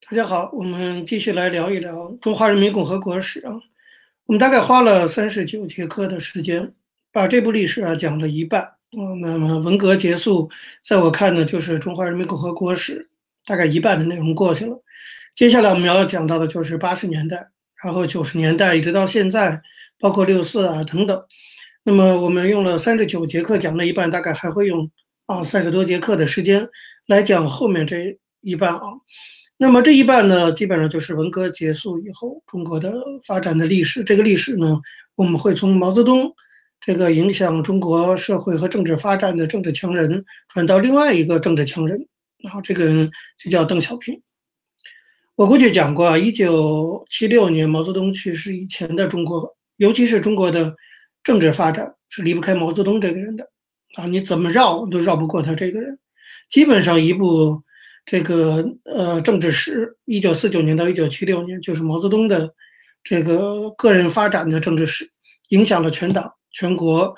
[0.00, 3.52] 大家好，我们继续来聊一聊中华人民共和国史啊。
[4.24, 6.72] 我们大概花了三十九节课的时间，
[7.12, 8.72] 把这部历史啊讲了一半。
[8.90, 10.48] 那么文革结束，
[10.82, 13.10] 在我看呢，就是中华人民共和国史
[13.44, 14.82] 大概一半的内容过去了。
[15.34, 17.50] 接下来我们要讲到的就是八十年代，
[17.84, 19.60] 然后九十年代一直到现在，
[20.00, 21.22] 包括六四啊等等。
[21.82, 24.90] 那么我们用了三十九节课讲了一半，大概还会用
[25.26, 26.66] 啊三十多节课的时间
[27.06, 28.80] 来讲后面这一半啊。
[29.60, 32.94] 那么这一半呢，基本上就是文革结束以后中国的
[33.26, 34.04] 发展的历史。
[34.04, 34.80] 这个历史呢，
[35.16, 36.32] 我们会从毛泽东
[36.80, 42.06] 这个影响中国社会和政治发展的政治强人，转到另外一个政治强人，
[42.38, 44.22] 然后这个人就叫邓小平。
[45.34, 50.72] 我过去讲过啊，一九七六年毛泽东去世以前的中国，尤其是中国的
[51.24, 53.44] 政治发展是离不开毛泽东这个人的
[53.96, 55.98] 啊，你怎么绕都绕不过他这个人，
[56.48, 57.60] 基本上一部。
[58.10, 62.50] 这个呃，政治史，一九四九年到一九七六年，就是毛泽东的
[63.04, 65.06] 这个个人发展的政治史，
[65.50, 67.14] 影响了全党全国。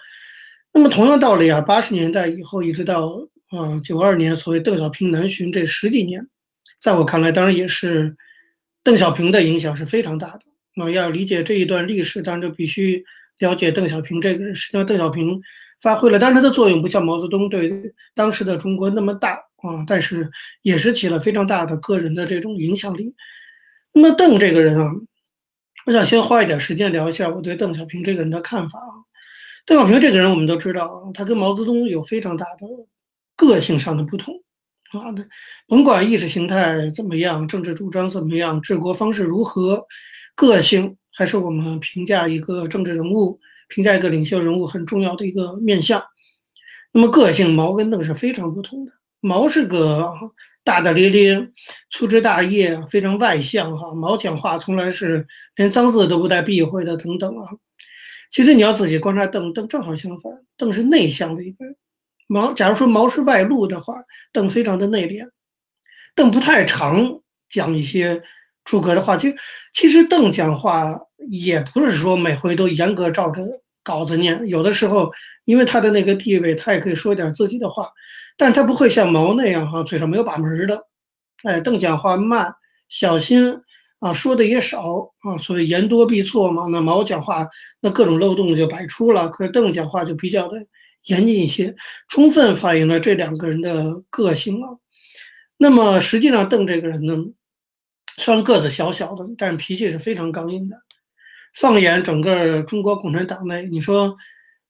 [0.73, 3.07] 那么同样道理啊，八十年代以后一直到
[3.51, 6.27] 啊九二年，所谓邓小平南巡这十几年，
[6.81, 8.17] 在我看来，当然也是
[8.83, 10.41] 邓小平的影响是非常大的。
[10.75, 13.05] 那要理解这一段历史，当然就必须
[13.39, 14.53] 了解邓小平这个人。
[14.57, 15.41] 实际上，邓小平
[15.81, 17.73] 发挥了，但是他的作用不像毛泽东对
[18.13, 19.39] 当时的中国那么大。
[19.63, 20.31] 啊，但是
[20.63, 23.15] 也是起了非常大的个人的这种影响力。
[23.93, 24.91] 那么邓这个人啊，
[25.87, 28.93] 我想先花一点时间聊一下我对邓小平这个人的看法啊。
[29.67, 32.67] 邓小平这个人我们都知道，他跟毛泽东有非常大的
[33.37, 34.35] 个性上的不同
[34.93, 35.13] 啊。
[35.69, 39.87] 甭管意识形态怎么样，政治主张怎么样，治国方式如何，
[40.35, 46.03] 个性还是我们评价一个政治人物、评价一个领袖人物很重要的一个面相。
[46.93, 48.93] 那么个性，毛跟邓是非常不同的。
[49.21, 50.13] 毛是个
[50.65, 51.49] 大大咧咧、
[51.91, 53.95] 粗枝大叶、非常外向哈。
[53.95, 57.45] 毛讲话从来是连脏字都不带避讳的，等等啊。
[58.31, 61.77] 其实你要仔细观察邓，邓正好相反，邓是内向的一个人。
[62.29, 63.95] 毛，假如说毛是外露的话，
[64.33, 65.29] 邓非常的内敛。
[66.15, 68.23] 邓不太常讲一些
[68.65, 69.37] 诸葛的话，其实
[69.73, 70.95] 其实邓讲话
[71.29, 73.43] 也不是说每回都严格照着
[73.83, 75.11] 稿子念，有的时候
[75.45, 77.91] 因为他的那个地位，他也可以说点自己的话。
[78.41, 80.83] 但他不会像毛那样哈，嘴上没有把门的，
[81.43, 82.51] 哎，邓讲话慢，
[82.89, 83.55] 小心
[83.99, 84.81] 啊，说的也少
[85.19, 86.65] 啊，所谓言多必错嘛。
[86.69, 87.47] 那毛讲话
[87.83, 90.57] 那各种漏洞就百出了，可是邓讲话就比较的
[91.05, 91.77] 严谨一些，
[92.09, 94.71] 充分反映了这两个人的个性啊。
[95.59, 97.15] 那么实际上邓这个人呢，
[98.17, 100.79] 虽然个子小小的，但是脾气是非常刚硬的。
[101.53, 104.17] 放眼整个中国共产党内，你说。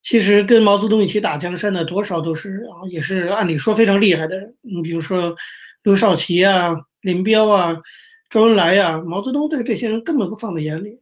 [0.03, 4.55] 其实跟毛泽东一起打江山的多少都是啊，也是按理说非常厉害的人。
[4.62, 5.37] 你比如说
[5.83, 7.77] 刘少奇啊、林彪啊、
[8.31, 11.00] 周恩来呀，毛泽东对这些人根本不放在眼里。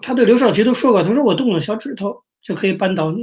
[0.00, 3.22] 他对刘少奇都说过，他说我动动小指头就可以扳倒你。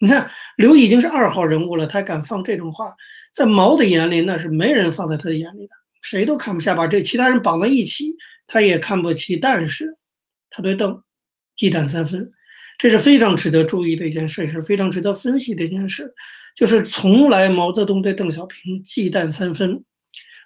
[0.00, 2.94] 你看刘已经是二号人物了，他敢放这种话，
[3.32, 8.14] 在毛的眼里那是没人放在他的眼里的，谁都看不下，把这其他人绑在一起，
[8.46, 9.36] 他也看不起。
[9.36, 9.96] 但是
[10.50, 11.02] 他对邓
[11.56, 12.30] 忌惮三分。
[12.78, 16.14] 这是非常值得注意的一件事，也是非常值得分析的一件事，
[16.54, 19.84] 就是从来毛泽东对邓小平忌惮三分。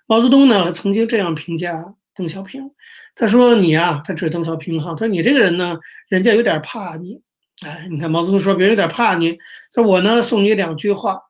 [0.07, 2.71] 毛泽东呢曾经这样评价邓小平，
[3.15, 5.79] 他说：“你啊，他指邓小平哈，他说你这个人呢，
[6.09, 7.21] 人家有点怕你。
[7.61, 9.39] 哎，你看毛泽东说别人有点怕你，
[9.75, 11.21] 说我呢送你两句话：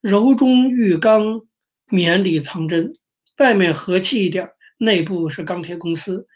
[0.00, 1.42] 柔中遇刚，
[1.86, 2.94] 绵里藏针。
[3.38, 4.48] 外面和气一点，
[4.78, 6.26] 内部是钢铁公司。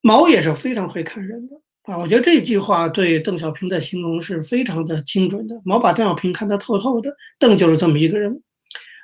[0.00, 5.60] 毛也是非常会看人的。”啊，我觉得这句话对邓小平的形容是非常的精准的。
[5.64, 8.40] 毛把邓小平看得透透的，邓就是这么一个人。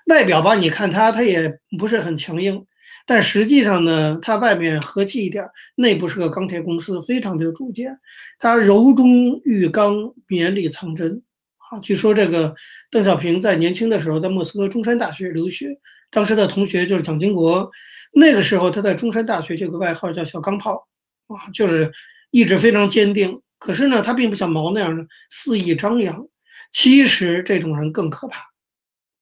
[0.06, 2.64] 外表吧，你看他，他也不是很强硬，
[3.04, 5.44] 但实际上呢，他外面和气一点，
[5.74, 7.98] 内部是个钢铁公司，非常的有主见。
[8.38, 11.20] 他柔中遇刚，绵里藏针。
[11.56, 12.54] 啊，据说这个
[12.92, 15.76] 邓小平在年轻的时候在莫斯科中山大学留学，
[16.12, 17.68] 当时的同学就是蒋经国。
[18.14, 20.86] 那个时候他在中山大学就有个外号叫“小钢炮”，
[21.26, 21.90] 啊，就是。
[22.30, 26.26] 意志非常坚定，可是呢，他并不像毛那样的肆意张扬。
[26.70, 28.42] 其实这种人更可怕。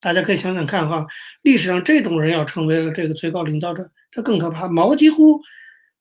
[0.01, 1.07] 大家可以想想看哈，
[1.43, 4.67] 历史上这种人要成为了这个最高领导者，他更可怕。
[4.69, 5.41] 毛几乎，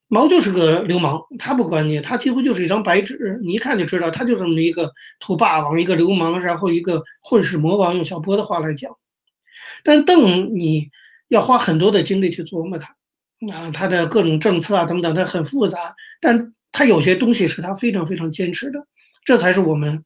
[0.08, 7.94] 毛就是个流氓，他不管你，他几乎就是一张白纸，你一看就知道他就这么一个土霸王，一个流氓，然后一个混世魔王。
[7.94, 8.92] 用小波的话来讲，
[9.84, 10.90] 但邓你
[11.28, 12.96] 要花很多的精力去琢磨他，
[13.54, 16.52] 啊，他的各种政策啊等等，他很复杂，但。
[16.78, 18.86] 他有些东西是他非常非常坚持的，
[19.24, 20.04] 这才是我们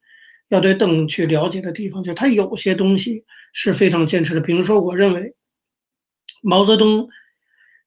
[0.50, 2.00] 要对邓去了解的地方。
[2.00, 4.40] 就是他有些东西是非常坚持的。
[4.40, 5.34] 比如说，我认为
[6.42, 7.08] 毛泽东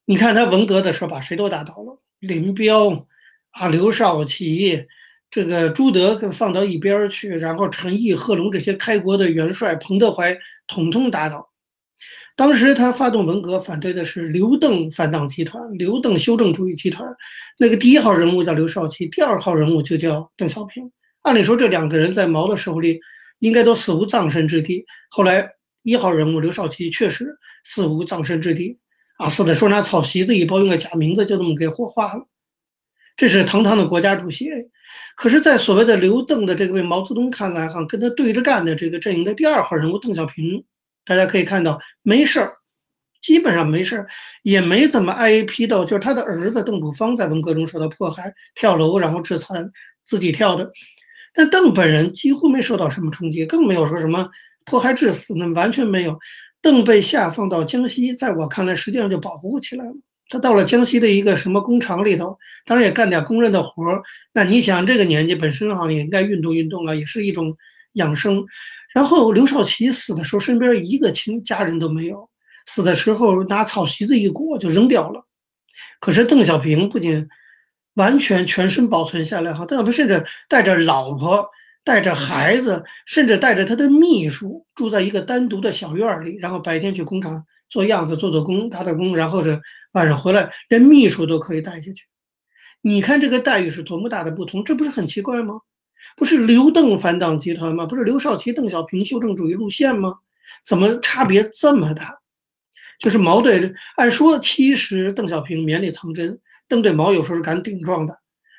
[0.04, 3.08] 你看他文革的时候把谁都打倒了，林彪
[3.52, 4.86] 啊、刘少奇，
[5.32, 10.38] 这个朱德放到一边去，然后陈毅、贺龙这些开国的元帅，彭德怀
[10.68, 11.53] 统统打倒。
[12.36, 17.08] 当时他发动文革，反对的是刘邓反党集团、刘邓修正主义集团。
[17.60, 20.92] 那个第一号人物叫刘少奇，第二号人物就叫邓小平。
[21.22, 23.00] 按理说这两个人在毛的手里
[23.40, 24.86] 应该都死无葬身之地。
[25.10, 25.48] 后来
[25.84, 28.80] 一号人物刘少奇确实死无葬身之地。
[29.18, 32.28] 啊，死的时候拿草席子一包，用个假名字就这么给火化了。
[33.16, 34.50] 这是堂堂的国家主席。
[35.16, 40.64] 可是，在所谓的刘邓的这个位毛泽东看来，哈，跟他对着干的这个阵营的第二号人物邓小平，
[41.06, 42.54] 大家可以看到没事儿，
[43.22, 44.08] 基本上没事儿，
[44.44, 45.84] 也没怎么挨批斗。
[45.84, 49.70] 就是他的儿子邓朴方在文革中受到迫害，跳楼然后致残，
[50.04, 50.72] 自己跳的。
[51.34, 54.30] 但邓本人几乎没受到什么冲击，更没有说什么
[54.66, 56.18] 迫害致死，那完全没有。
[56.62, 59.92] 邓被下放到江西，在我看来，实际上就保护起来了。
[60.30, 64.02] 他到了江西的一个什么工厂里头，当然也干点工人的活儿。
[64.34, 67.56] 那你想，这个年纪本身哈也应该运动运动啊，也是一种
[67.94, 68.46] 养生。
[68.94, 72.30] 然后刘少奇死的时候，身边一个亲家人都没有，
[72.66, 75.26] 死的时候拿草席子一裹就扔掉了。
[76.00, 77.28] 可是邓小平不仅
[77.96, 81.50] 完全全身保存下来哈，邓小平甚至带着老婆。
[81.86, 89.62] 带着孩子，甚至带着他的秘书，住在一个单独的小院里，然后白天去工厂做样子、做做工、打打工，然后是
[89.92, 92.06] 晚上回来，连秘书都可以带下去。
[92.80, 95.60] 你看这个待遇是多么大的不同，这不是很奇怪吗？
[96.16, 97.86] 不是刘邓反党集团吗？
[97.86, 100.20] 不是刘少奇、邓小平修正主义路线吗？
[100.64, 102.20] 怎么差别这么大？
[103.00, 108.18] 就是毛对，按说其实邓小平绵里藏针，邓对毛有时候是敢顶撞的，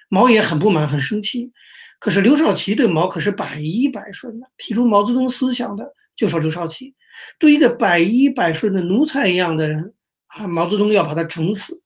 [0.08, 1.52] 毛也很不满、很生气。
[2.00, 6.94] 可是刘少奇对毛可是百依百顺的，提出毛泽东思想的就说刘少奇，
[7.38, 9.94] 对一个百依百顺的奴才一样的人
[10.26, 11.76] 啊，毛泽东要把他整死；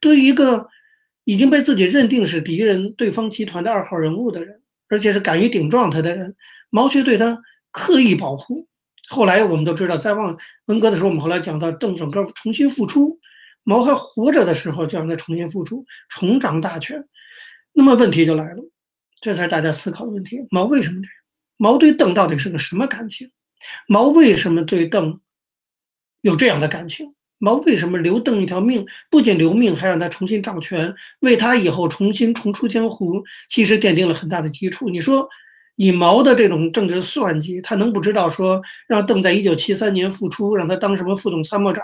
[0.00, 0.66] 对于一个
[1.24, 4.59] 已经被自己认定是敌人、对方集团的二号人物的人，
[4.90, 6.36] 而且是敢于顶撞他的人，
[6.68, 7.40] 毛却对他
[7.70, 8.68] 刻意保护。
[9.08, 13.18] 后来我们都知道，在往文革的时候，我们后来讲到邓整个重新复出，
[13.62, 17.08] 毛还活着的时候就让他重新复出，重掌大权。
[17.72, 18.62] 那么问题就来了。
[19.20, 20.38] 这才是大家思考的问题。
[20.50, 21.12] 毛为什么这样？
[21.56, 23.30] 毛对邓到底是个什么感情？
[23.86, 25.20] 毛为什么对邓
[26.22, 27.14] 有这样的感情？
[27.40, 28.86] 毛为什么留邓一条命？
[29.10, 34.88] 不仅留命，还让他重新掌权，为他以后重新重出江湖，其实奠定了很大的基础。
[34.88, 35.28] 你说，
[35.74, 41.82] 以毛的这种政治算计，他能不知道说让邓在一九七三年复出，让他当什么副总参谋长，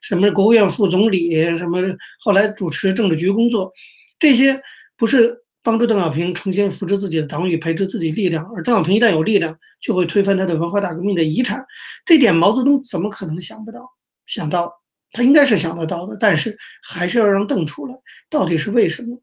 [0.00, 1.80] 什么国务院副总理，什么
[2.18, 3.72] 后来主持政治局工作，
[4.18, 4.60] 这些
[4.96, 5.42] 不是？
[5.66, 8.48] 帮助邓小平重新扶植自己的党羽，培植自己力量。
[8.54, 11.66] 而邓小平一旦有力量，就会推翻他的文化大革命的遗产。
[12.04, 13.80] 这点毛泽东怎么可能想不到？
[14.26, 14.72] 想到，
[15.16, 16.16] 他应该是想得到的。
[16.20, 17.94] 但是还是要让邓出来，
[18.28, 19.20] 到底是为什么？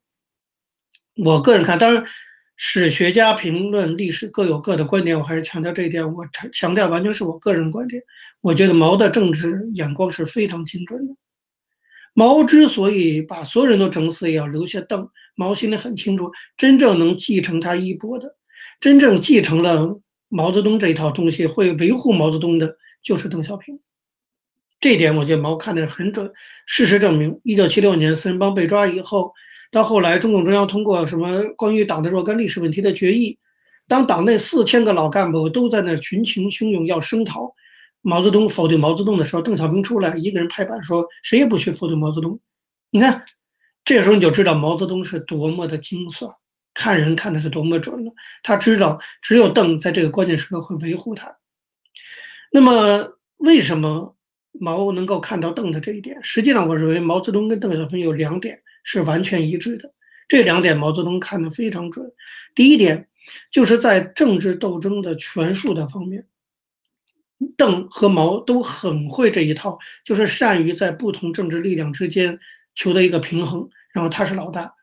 [1.23, 2.03] 我个人看，当然，
[2.55, 6.03] 史学家评论历史各有各的观点，我还是强调这一点。
[6.11, 8.01] 我强调完全是我个人观点。
[8.41, 11.13] 我觉得毛的政治眼光是非常精准的。
[12.15, 15.07] 毛之所以把所有人都整死，也要留下邓。
[15.35, 18.35] 毛心里很清楚，真正能继承他衣钵的，
[18.79, 19.99] 真正继承了
[20.29, 23.79] 毛泽东这一套东西，会维护毛泽东的，就是邓小平。
[24.83, 26.29] 这点我觉得毛看的很准。
[26.65, 29.31] 事实证明，一九七六年四人帮被抓以后，
[29.71, 33.39] 到后来中共中央通过什么关于党的若干历史问题的决议，
[33.87, 37.49] 当党内四千个老干部都在那群情汹涌要声讨。
[38.01, 42.37] 毛泽东否定毛泽东的时候，邓小平出来一个人拍板说：“谁也不许否定毛泽东。”
[42.91, 43.23] 你看，
[43.85, 46.29] 这时候你就知道毛泽东是多么的精算，
[46.73, 48.11] 看人看的是多么准了。
[48.43, 51.33] 他知道只有邓在这个关键时刻会维护他。
[52.51, 53.07] 那么，
[53.37, 54.12] 为什么
[54.59, 56.17] 毛能够看到邓的这一点？
[56.21, 59.91] 实际上，我认为毛泽东跟邓小平有两点是完全一致的。
[60.27, 62.11] 这两点毛泽东看得非常准。
[62.55, 63.07] 第一点，
[63.51, 66.25] 就是在政治斗争的权术的方面。
[67.57, 72.39] 邓和毛都很会这一套，就是善于在不同政治力量之间
[72.73, 73.67] 求得一个平衡。
[73.91, 74.73] 然后他是老大。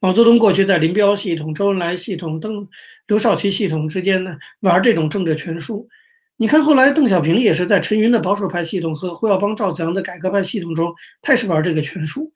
[0.00, 2.68] 毛泽东过去在林彪系统、周恩来系统、邓、
[3.06, 5.88] 刘少奇系统之间呢玩这种政治权术。
[6.36, 12.32] 你看后来邓小平也是在陈云的保守派系统和胡耀邦、赵子阳的改革派系统中，他也是玩这个权术，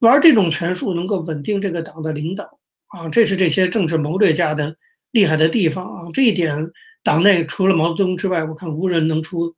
[0.00, 4.76] 玩这种权术能够稳定这个党的领导啊，这是这些政治谋略家的
[5.10, 6.70] 厉害的地方啊，这一点。
[7.02, 9.54] 党内除了毛泽东之外，我看无人能出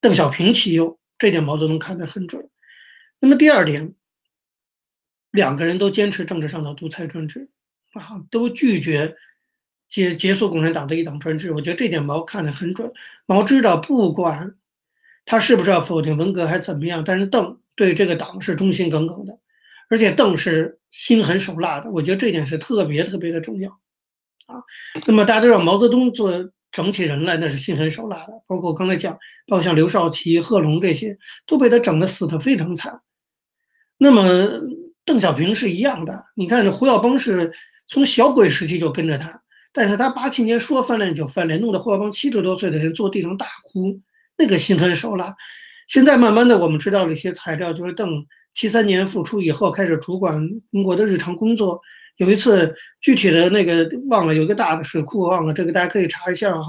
[0.00, 2.48] 邓小平其右，这点毛泽东看得很准。
[3.18, 3.92] 那么第二点，
[5.32, 7.50] 两个人都坚持政治上的独裁专制，
[7.94, 9.16] 啊，都拒绝
[9.90, 11.52] 结结束共产党的一党专制。
[11.52, 12.90] 我觉得这点毛看得很准。
[13.26, 14.54] 毛知道，不管
[15.26, 17.58] 他是不是要否定文革还怎么样，但是邓。
[17.76, 19.38] 对这个党是忠心耿耿的，
[19.88, 23.70] 而且邓是心狠手辣的，我觉得这点是特别特别的重要
[24.44, 24.60] 啊。
[25.06, 29.14] 那么大家都知道，毛泽东做整起人来那是心狠手辣的，包括刚才讲，
[29.46, 31.16] 包括像刘少奇、贺龙这些，
[31.46, 33.00] 都被他整得死得非常惨。
[33.96, 34.22] 那么
[35.06, 37.50] 邓小平是一样的，你看这胡耀邦是
[37.86, 39.39] 从小鬼时期就跟着他，
[39.72, 44.00] 但是他八七年说翻脸就翻脸，弄得胡耀邦七十多岁的人坐地上大哭，
[44.36, 45.34] 那个心狠手辣。
[45.86, 48.24] 现在慢慢的我们知道了一些材料，就是邓
[48.54, 51.80] 七三年复出以后开始主管中国的日常工作。
[52.16, 56.60] 有一次具体的那个忘了，有一个大的水库忘了，这个大家可以查一下啊。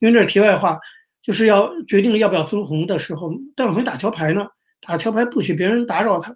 [0.00, 0.78] 因为这是题外话，
[1.20, 4.46] 就是要决定要不要分红的时候，邓小平打桥牌呢，
[4.80, 6.32] 打桥牌不许别人打扰他，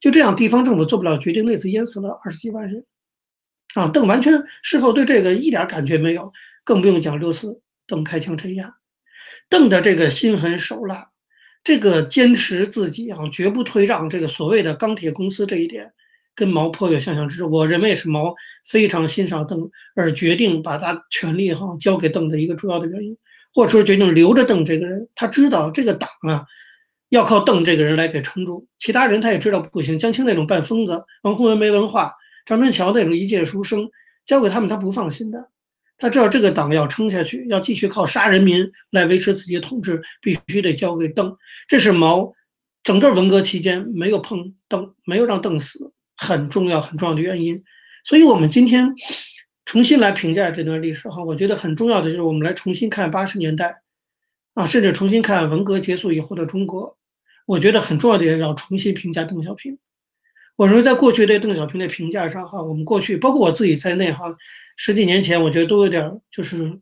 [0.00, 2.84] 就这样地方政府做不了决定，那次淹死了二十几万人，
[3.74, 6.32] 啊，邓完全事后对这个一点感觉没有，
[6.64, 8.76] 更不用讲六四邓开枪镇压，
[9.48, 11.10] 邓的这个心狠手辣，
[11.62, 15.92] 这个坚持自己啊，绝不退让，这个所谓的钢铁公司这一点。
[16.36, 18.34] 跟毛颇有相像之处，我认为是毛
[18.66, 23.16] 非常欣赏邓，而决定把他权力哈交给邓的一个主要的原因，
[23.54, 25.08] 或者说决定留着邓这个人。
[25.14, 26.44] 他知道这个党啊，
[27.10, 29.96] 要靠邓这个人来给撑住，其他人他也知道不行。
[29.96, 32.12] 江青那种半疯子，王洪文没文化，
[32.44, 33.88] 张春桥那种一介书生，
[34.24, 35.50] 交给他们他不放心的。
[35.96, 41.36] 他知道这个党要撑下去，要继续靠杀人民来维持自己的统治，必须得交给邓。
[41.68, 42.32] 这是毛
[42.82, 45.92] 整个文革期间没有碰邓，没有让邓死。
[46.16, 47.60] 很重要很重要的原因，
[48.04, 48.88] 所以我们今天
[49.64, 53.80] 重新来评价这段历史哈，我觉得很重要的就是我们来重新看八十年代，
[54.52, 56.96] 啊，甚至重新看文革结束以后的中国，
[57.46, 59.76] 我觉得很重要的要重新评价邓小平。
[60.56, 64.34] 我认为在过去对邓小平的评价上哈，我们过去包括我自己在内哈，
[64.76, 66.78] 十几年前我觉得都有点就是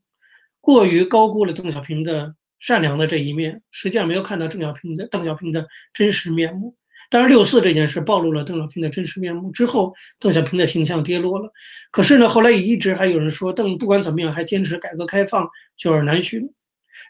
[0.60, 6.76] 过于高估了邓小平的善良的这一面，实际上没有看到邓小平的邓小平的真实面目。
[7.10, 11.52] 当然，六四这件事暴露了邓小平的真实面目之后，邓小平的形象跌落了。
[11.90, 16.48] 可是呢，后来也一直还有人说，邓不管怎么样还坚持改革开放，久而难寻。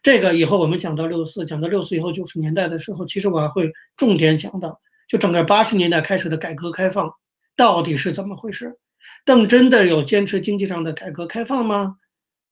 [0.03, 4.81] 这个以后我们讲到六四，讲到六四以后九十年代的时候，其实我还会重点讲到，
[5.13, 7.13] 就整个八十年代开始的改革开放
[7.55, 8.79] 到底是怎么回事？
[9.27, 11.97] 邓真的有坚持经济上的改革开放吗？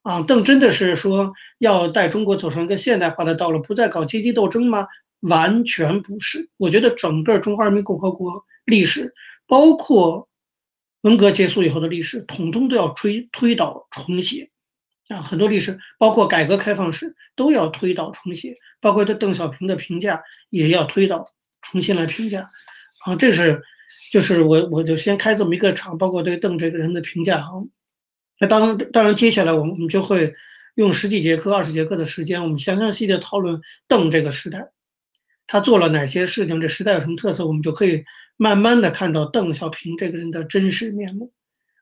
[0.02, 4.86] 啊，邓真的是说要带中国走上一个现代化的道路，不再搞阶级斗争吗？
[5.20, 9.14] 完全不是，我觉得整个中华人民共和国历史，
[9.46, 10.28] 包括
[11.00, 14.50] 文革结束以后的历史，统统都要推推倒重写
[15.08, 15.16] 啊！
[15.22, 21.26] 很多历史，包括改革开放史，都要推倒重写，包括对邓小平的评价也要推倒
[21.62, 22.48] 重新来评价
[23.04, 23.14] 啊！
[23.16, 23.60] 这是
[24.12, 27.52] 就是我我就先开这么一个场，包括对邓这个人的评价哈。
[28.40, 30.34] 那当当然，接下来我们我们就会
[30.76, 34.70] 用十几节课、二十节课的时间，我们详详细细讨论邓这个时代。
[35.46, 36.60] 他做了哪些事情？
[36.60, 37.44] 这时代有什么特色？
[37.46, 38.04] 我们就可以
[38.36, 41.32] 慢慢的看到邓小平这个人的真实面目，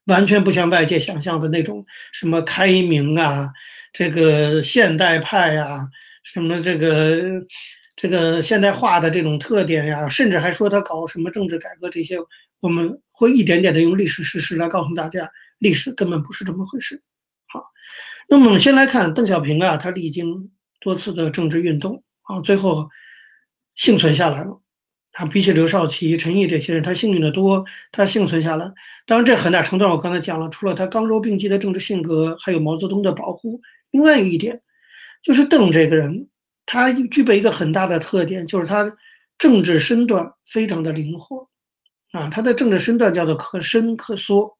[0.06, 3.52] 完全不像外界想象的那种什么开明啊，
[3.92, 5.86] 这个现代派呀，
[6.24, 7.42] 什么这个
[8.00, 12.16] 这个现代化的这种特点呀，甚至还说他搞什么政治改革这些，
[12.60, 15.28] 我们会一点点的用历史事实来告诉大家，
[15.58, 17.02] 历史根本不是这么回事。
[17.48, 17.64] 好，
[18.28, 20.50] 那么我们先来看邓小平啊，他历经
[20.80, 22.88] 多次的政治运动啊，最后。
[23.74, 24.60] 幸存下来了，
[25.12, 28.68] 他比起刘少奇、陈毅这些人，他幸运的多，他幸存下来。
[29.06, 33.60] 当然，这很大程度上我刚才讲了，除了他刚柔并济的政治性格，还有毛泽东的保护。
[33.92, 34.60] 另外一点，
[35.22, 36.26] 就是邓这个人，
[36.70, 38.94] 他具备一个很大的特点，就是他
[39.38, 41.48] 政治身段非常的灵活，
[42.12, 44.54] 啊，他的政治身段叫做可伸可缩，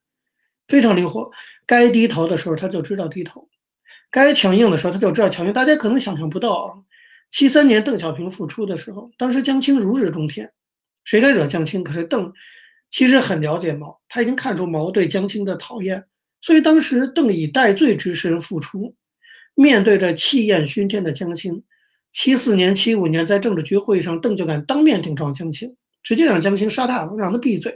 [0.69, 1.31] 非常灵活。
[1.67, 3.47] 该低头的时候他就知道低头，
[4.11, 5.53] 该强硬的时候他就知道强硬。
[5.53, 6.75] 大家可能想象不到啊。
[7.31, 10.51] 七三年邓小平复出的时候，当时江青如日中天，
[11.05, 11.85] 谁敢惹江青？
[11.85, 12.33] 可是邓
[12.89, 16.03] 其实很了解毛，他已经看出毛对江青的讨厌，
[16.41, 18.95] 所以当时邓以戴罪之身复出，
[19.55, 21.63] 面对着气焰熏天的江青。
[22.13, 27.75] 七四年、七五年在政治局会议上，邓就敢当面顶撞江青，直接让江青杀大让他闭嘴。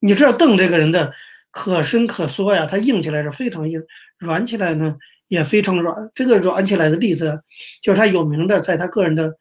[0.00, 1.12] 你知道邓这个人的
[1.50, 3.82] 可伸可缩呀，他硬起来是非常硬，
[4.18, 4.96] 软起来呢？
[5.28, 7.40] 也非常软，这个软起来的例子，
[7.80, 9.34] 就是他有名的，在他个人的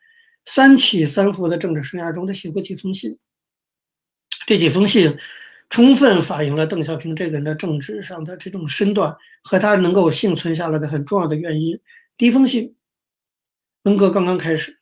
[0.46, 3.18] 三起三伏的政治生涯中，他写过几封信。
[4.48, 5.18] 这几封信
[5.70, 11.78] 充分反映了邓小平这个人的政治上的这种身段和他能够幸存下来的很重要的原因。
[12.18, 12.74] 第一封信，
[13.84, 14.80] 文革刚刚开始，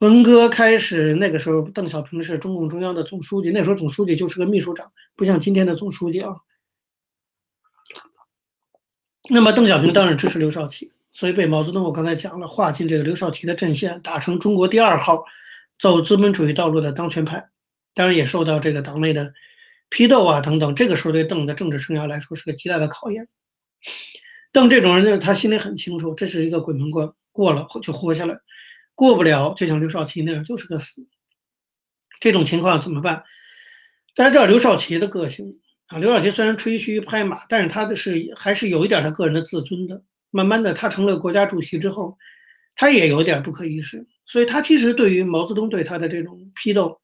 [0.00, 6.34] 文革开始那个时候，邓小平是中共中央的总书记，那时候总书记就是个秘书长，不像今天的总书记啊。
[9.30, 15.24] 那么邓小平当然支持刘少奇，所以被毛泽东我刚才讲了划进这个刘少奇的阵线，打成中国第二号
[15.78, 17.48] 走资本主义道路的当权派，
[17.94, 19.32] 当然也受到这个党内的
[19.88, 20.74] 批斗啊等等。
[20.74, 23.26] 这个时候对邓的政治生涯来说是个极大的考验。
[24.52, 28.34] 邓这种人呢，他心里很清楚，这是一个鬼门关，过了就活下来，
[28.94, 31.06] 过不了就像刘少奇那样就是个死。
[32.18, 33.22] 这种情况怎么办？
[34.14, 40.02] 大家知道刘少奇的个性啊，刘少奇虽然吹嘘拍马，但是他的是还是有一点他个人的自尊的。
[40.30, 42.16] 慢慢的，他成了国家主席之后，
[42.74, 46.98] 他也有点不可一世，所以他其实对于毛泽东对他的这种批斗，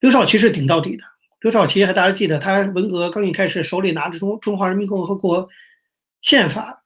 [0.00, 1.04] 刘少奇是顶到底的。
[1.40, 5.48] 刘少奇还大家记得，他文革刚一开始手里拿着中中华人民共和国
[6.20, 6.79] 宪法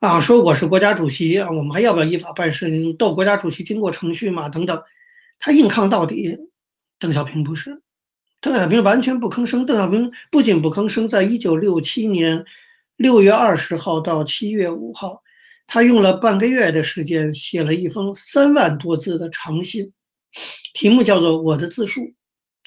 [0.00, 2.68] 啊，说我是国家主席啊，我们还要不要依法办事？
[2.70, 4.82] 你斗国家主席经过程序嘛，等等，
[5.38, 6.38] 他硬抗到底。
[6.98, 7.82] 邓小平不是，
[8.40, 9.66] 邓小平完全不吭声。
[9.66, 12.42] 邓小平不仅不吭声，在一九六七年
[12.96, 15.22] 六月二十号到七月五号，
[15.66, 19.92] 他用了半个月的时间写了一封三万多字的长信，
[20.72, 22.00] 题目叫做《我的自述》。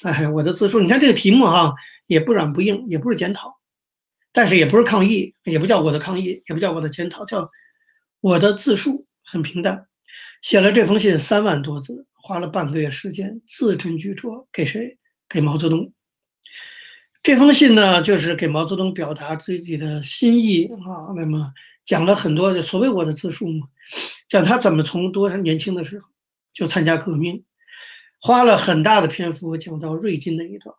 [0.02, 1.74] 哎，我的自述，你看这个题目哈，
[2.06, 3.56] 也不软不硬，也不是检讨，
[4.34, 7.48] 但是也不是抗议，也不叫我的抗议，也不叫我的检讨，叫
[8.20, 9.86] 我的自述，很平淡。
[10.42, 12.06] 写了这封信三万多字。
[12.26, 14.96] 花了半个月时间，字斟句酌，给谁？
[15.28, 15.92] 给毛泽东。
[17.22, 21.12] 这封信呢，就是给毛泽东表达自己的心意啊。
[21.14, 21.52] 那么
[21.84, 23.68] 讲了很多的所谓我的自述嘛，
[24.26, 26.08] 讲他怎么从多少年轻的时候
[26.54, 27.44] 就参加革命，
[28.18, 30.74] 花了很大的篇幅讲到瑞金那一段。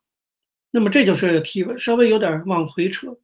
[0.71, 3.15] 那么这就是提问，稍微有点往回扯。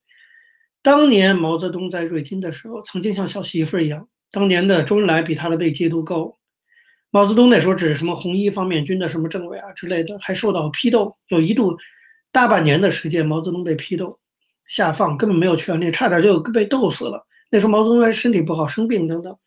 [0.84, 4.08] 当年毛泽东在瑞金的时候，曾经像小媳妇一样。
[4.32, 6.38] 当年的周恩来比他的位阶都高。
[7.12, 11.78] 毛泽东那时候只是什么红一方面军的什么政委啊之类的，还受到批斗，有一度
[12.32, 14.18] 大半年的时间，毛泽东被批斗
[14.68, 17.28] 下放，根本没有权利，差点就被斗死了。
[17.50, 19.38] 那时候毛泽东还身体不好，生病等等。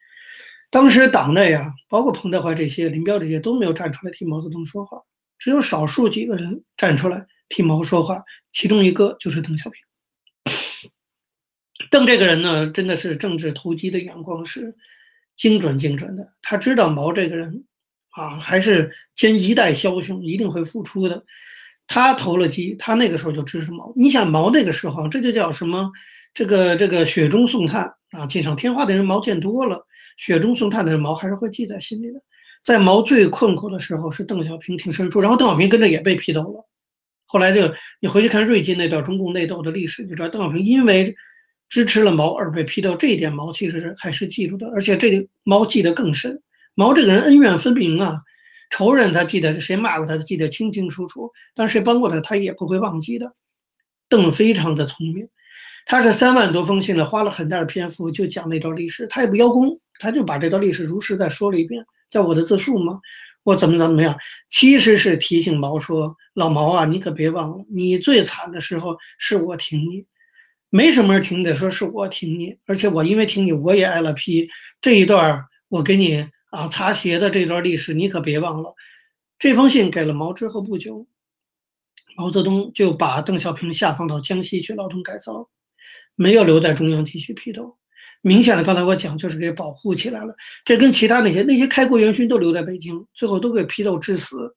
[0.70, 5.00] 当时党内啊，包括彭德怀这些、林彪这些都没有站出来替毛泽东说话，
[5.38, 8.22] 只有少数几个人站出来替毛说话，
[8.52, 9.83] 其中一个就是邓小平。
[11.94, 14.74] 邓这个人呢，真的是政治投机的眼光是。
[15.36, 17.64] 精准精准的，他知道毛这个人
[18.10, 21.24] 啊，还是兼一代枭雄，一定会付出的。
[21.88, 23.92] 他投了机，他那个时候就支持毛。
[23.96, 25.90] 你想毛那个时候，这就叫什么？
[26.32, 29.84] 这个这个雪中送炭啊，锦上添花的人毛见多了，
[30.16, 32.20] 雪中送炭的人毛还是会记在心里的。
[32.62, 36.64] 在毛最困苦的时候，是邓小平挺身出，然后邓小平跟着也被批斗了。
[37.26, 41.12] 后来就你回去看瑞金那段中共内斗的历史，就知道邓小平因为。
[41.68, 46.40] 支持了毛而被批斗，这一点毛其实是还是记住的，而且这个毛记得更深。
[46.74, 48.20] 毛这个人恩怨分明啊，
[48.70, 53.32] 仇人他记得谁骂过他，记得清清楚楚；但谁帮过他，他也不会忘记的。
[54.08, 55.28] 邓非常的聪明，
[55.86, 63.00] 他是三万多封信了，花了很大的篇幅就讲那段历史，他也不邀功，他就把这段历史如实再说了一遍，在我的自述嘛，
[63.42, 64.16] 我怎么怎么样，
[64.48, 70.04] 其实是提醒毛说：“老毛啊，你可别忘了，你最惨的时候是我挺你。”
[70.74, 74.48] 没什么人听的，说是我听你，而且我因为听你，我也挨了批。
[74.80, 78.74] 这一段我给你啊擦鞋的这段历史，你可别忘了。
[79.38, 81.06] 这封信给了毛之后不久，
[82.16, 85.48] 毛泽东就把邓小平下放到江西去劳动改造，
[86.16, 87.78] 没有留在中央继续批斗。
[88.20, 90.34] 明显的，刚才我讲就是给保护起来了。
[90.64, 94.56] 这跟其他那些那些开国元勋都留在北京，最后都给批斗致死，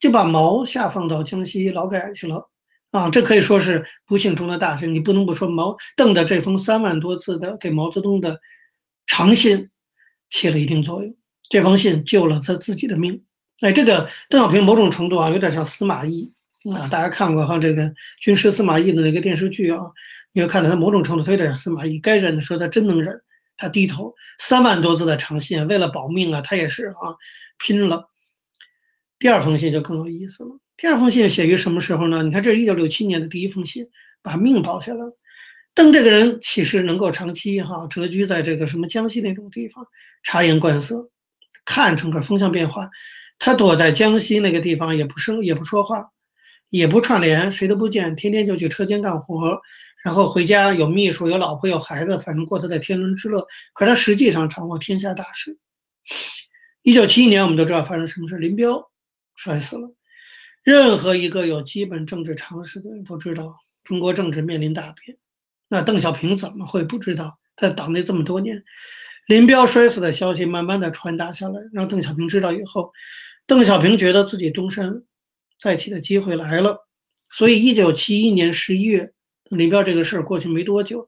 [0.00, 2.49] 就把毛下放到江西劳改去了。
[2.90, 4.92] 啊，这可以说是不幸中的大幸。
[4.94, 8.40] 你不能不说毛邓的这封三万多字的给毛泽东的
[9.06, 9.70] 长信
[10.28, 11.16] 起了一定作用。
[11.48, 13.24] 这封信救了他自己的命。
[13.60, 16.32] 哎，这个邓小平某种程度啊，有点像司马懿
[16.72, 16.88] 啊。
[16.88, 19.80] 大家看过哈这个军师司马懿的那个电视剧啊，
[20.32, 21.98] 你会看到他某种程度他有点像司马懿。
[21.98, 23.20] 该忍的时候他真能忍，
[23.56, 24.14] 他低头。
[24.38, 27.14] 三万多字的长信，为了保命啊，他也是啊
[27.58, 28.08] 拼了。
[29.18, 30.58] 第二封信就更有意思了。
[30.80, 32.22] 第二封信写于什么时候呢？
[32.22, 33.86] 你看，这是一九六七年的第一封信，
[34.22, 35.14] 把命保下来了。
[35.74, 39.86] 邓这个人其实能够长期哈蛰居在这个什么江西那种地方，
[40.22, 41.10] 察言观色，
[41.66, 42.88] 看整个风向变化。
[43.38, 46.02] 他躲在江西那个地方，也不生也不说话，
[46.70, 49.60] 也不串联，谁都不见，天天就去车间干活，
[50.02, 53.46] 然后回家有秘书、有老婆、有孩子，反正过他的天伦之乐。
[53.74, 55.58] 可他实际上掌握天下大事。
[56.80, 58.90] 一九七一年，我们都知道发生什么事，林彪
[59.36, 59.94] 摔死了。
[60.62, 65.16] 任何一个有基本政治常识的人都知道，中国政治面临大变。
[65.68, 67.38] 那邓小平怎么会不知道？
[67.56, 68.62] 在党内这么多年，
[69.26, 72.92] 林彪摔死的消息慢慢的传达下来，让邓小平知道以后，
[73.46, 75.02] 邓小平觉得自己东山
[75.58, 76.86] 再起的机会来了。
[77.30, 79.12] 所以，一九七一年十一月，
[79.50, 81.06] 林彪这个事儿过去没多久，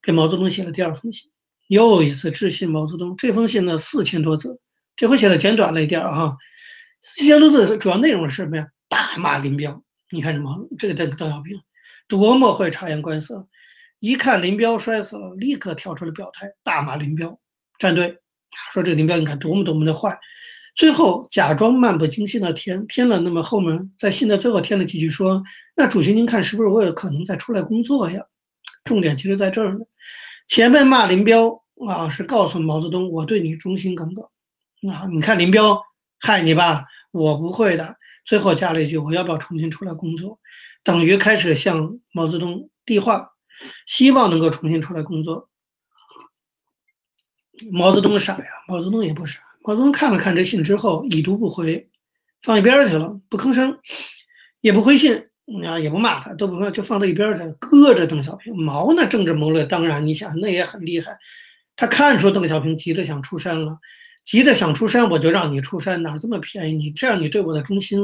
[0.00, 1.30] 给毛泽东写了第二封信，
[1.66, 3.16] 又一次致信毛泽东。
[3.16, 4.58] 这封信呢，四千多字，
[4.96, 6.36] 这回写的简短了一点儿哈。
[7.02, 8.66] 四千多字主要内容是什么呀？
[8.88, 9.82] 大骂林彪。
[10.10, 10.68] 你看什么？
[10.78, 11.60] 这个邓邓小平
[12.06, 13.46] 多么会察言观色，
[13.98, 17.38] 一看林彪摔死了，立刻跳出来表态，大骂林彪
[17.78, 18.16] 站队，
[18.72, 20.18] 说这个林彪你看多么多么的坏。
[20.74, 25.42] 最后假装漫不经心的填填了，那么后面在信的最后填了几句，说
[25.76, 28.24] ：“那主席您看是不是我有可能再出来工作呀？”
[28.84, 29.80] 重点其实在这儿呢。
[30.46, 34.24] 前面骂林彪啊，是告诉毛泽东我对你忠心耿耿。
[34.90, 35.82] 啊，你看林彪
[36.20, 37.96] 害你吧，我不会的。
[38.28, 40.38] 最后加了一句：“我要不要重新出来工作？”
[40.84, 43.30] 等于开始向毛泽东递话，
[43.86, 45.48] 希望能够重新出来工作。
[47.72, 49.40] 毛泽东傻呀，毛泽东也不傻。
[49.62, 51.88] 毛泽东看了看这信之后，已读不回，
[52.42, 53.78] 放一边去了，不吭声，
[54.60, 55.16] 也不回信，
[55.64, 58.54] 啊，也不骂他，都不说，就放到一边去，搁着邓小平。
[58.54, 61.16] 毛那政治谋略，当然你想，那也很厉害。
[61.76, 63.78] 他看出邓小平急着想出山了，
[64.28, 66.74] 急着想出山，我就让你出山，哪这么便宜？
[66.74, 67.98] 你这样，你对我的忠心，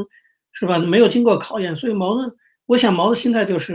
[0.52, 0.78] 是吧？
[0.78, 2.32] 没有经过考验，所以毛呢，
[2.64, 3.74] 我想毛的心态就是，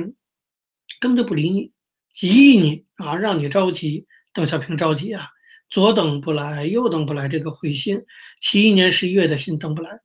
[1.00, 1.72] 根本就不理你，
[2.12, 4.08] 急你啊，让你着急。
[4.34, 5.28] 邓小平着急啊。
[5.70, 8.02] 左等不来，右等不来，这个回信，
[8.42, 10.00] 七一年十一月的信等不来，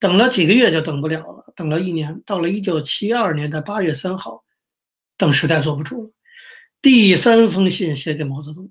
[0.00, 4.42] 等了几个月就等不了了，等了一年，到了一九七二年的八月三号，
[5.18, 6.10] 等实在坐不住了，
[6.80, 8.70] 第三封信写给毛泽东，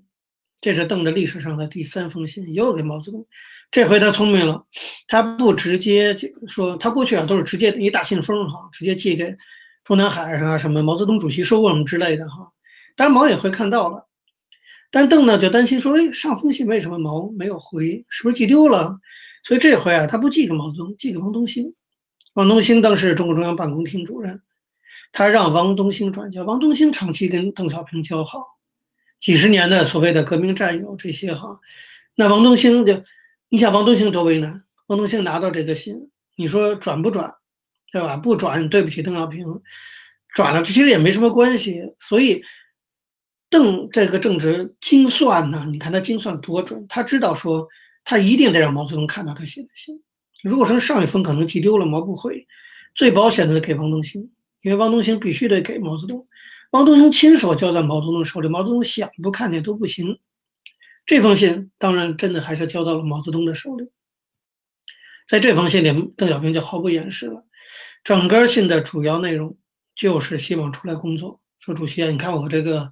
[0.62, 3.26] 这是邓的历史上的第三封信，又给毛泽东，
[3.68, 4.64] 这回他聪明了，
[5.08, 9.36] 他不直接说，他过去啊都是直接一大信封哈，直接寄给
[9.82, 12.48] 中南海啊什么毛泽东主席收什么之类的哈，
[12.94, 14.08] 当然毛也会看到了。
[14.92, 18.04] 但邓呢就担心说：“哎，上封信为什么毛没有回？
[18.08, 19.00] 是不是寄丢了？
[19.42, 21.74] 所以这回啊，他不寄给毛泽东，寄给王东兴。
[22.34, 24.40] 王东兴当时是中共中央办公厅主任，
[25.10, 26.44] 他让王东兴转交。
[26.44, 28.46] 王东兴长期跟邓小平交好，
[29.22, 31.58] 几十年的所谓的革命战友这些哈。
[32.16, 33.02] 那王东兴就，
[33.48, 34.62] 你想王东兴多为难？
[34.88, 37.32] 王东兴拿到这个信，你说转不转，
[37.90, 38.18] 对吧？
[38.18, 39.46] 不转，对不起邓小平；
[40.34, 41.94] 转了，其实也没什么关系。
[41.98, 42.42] 所以。”
[43.52, 45.66] 邓这个政治精算呢？
[45.70, 47.68] 你看他精算多准，他知道说
[48.02, 50.02] 他一定得让毛泽东看到他写的信。
[50.42, 52.46] 如果说上一封可能寄丢了，毛不回，
[52.94, 54.22] 最保险的给王东兴，
[54.62, 56.26] 因为王东兴必须得给毛泽东。
[56.72, 60.18] 王东亲手交在毛泽东手里，毛泽东想不看见都不行。
[61.06, 63.86] 这封信当然真的还是交到了毛泽东的手里。
[65.28, 67.44] 在这封信里，邓小平就毫不掩饰了，
[68.02, 69.56] 整个信的主要内容
[69.94, 71.40] 就是希望出来工作。
[71.60, 72.90] 说主席啊，你看我这个。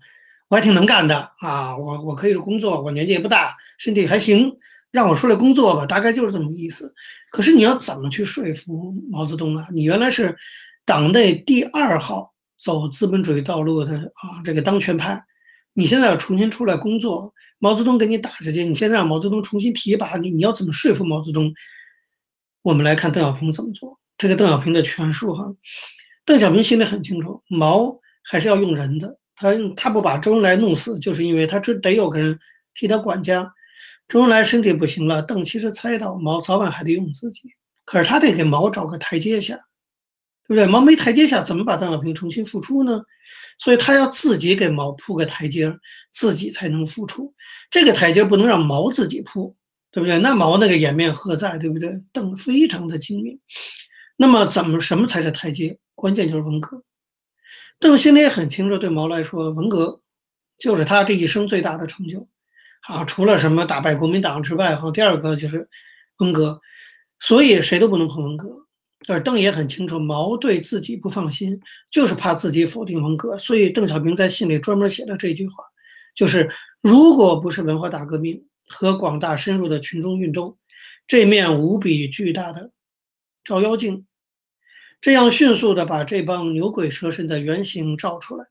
[0.51, 4.53] 我还挺能干的啊，我我可以工作，我年纪也不大，身体还行，
[4.91, 6.93] 让我出来工作吧，大概就是这么意思。
[7.31, 9.69] 可是你要怎么去说服毛泽东啊？
[9.73, 10.37] 你原来是
[10.85, 12.30] 党内第二号
[12.63, 15.25] 走资本主义道路的啊，这个当权派，
[15.73, 21.53] 你现在要重新出来工作，毛泽东给你打下去，你现在让毛泽东重新提拔你，你要怎么说服毛泽东？
[22.63, 23.99] 我们来看邓小平怎么做。
[24.19, 25.51] 这个邓小平的权术哈，
[26.27, 29.19] 邓小平心里很清楚，毛还是要用人的。
[29.35, 32.39] 他他不把周恩来弄死，就是因为他这得有个人
[32.75, 33.51] 替他管家。
[34.07, 37.45] 周恩来身体不行了，邓其实猜到毛早晚还得用自己，
[37.87, 39.59] 可是他得给毛找个台阶下，
[40.51, 40.67] 对不对？
[40.67, 43.01] 毛没台阶下，怎么把邓小平重新复出呢？
[43.61, 45.73] 所以他要自己给毛铺个台阶，
[46.11, 47.33] 自己才能复出。
[47.71, 49.55] 这个台阶不能让毛自己铺，
[49.93, 50.19] 对不对？
[50.19, 52.03] 那毛那个颜面何在，对不对？
[52.13, 53.39] 邓非常的精明。
[54.17, 55.79] 那么怎么什么才是台阶？
[55.95, 56.83] 关键就是文革。
[57.79, 60.01] 邓心里也很清楚，对毛来说，文革
[60.59, 62.29] 就是他这一生最大的成就，
[62.89, 65.69] 啊，除了什么打败国民党之外，哈，第二个就是
[66.19, 66.61] 文革，
[67.21, 68.49] 所以谁都不能碰文革。
[69.09, 71.59] 而邓也很清楚，毛对自己不放心，
[71.91, 75.65] 就是怕自己否定文革，所以邓小平在信里专门写了这句话，
[76.15, 76.51] 就是
[76.83, 80.59] 如果不是文化大革命和广大深入的群众运动，
[81.07, 82.71] 这面无比巨大的
[83.43, 84.07] 照妖镜。
[85.01, 88.45] 这样迅速的把这帮牛鬼蛇神的原型照出来，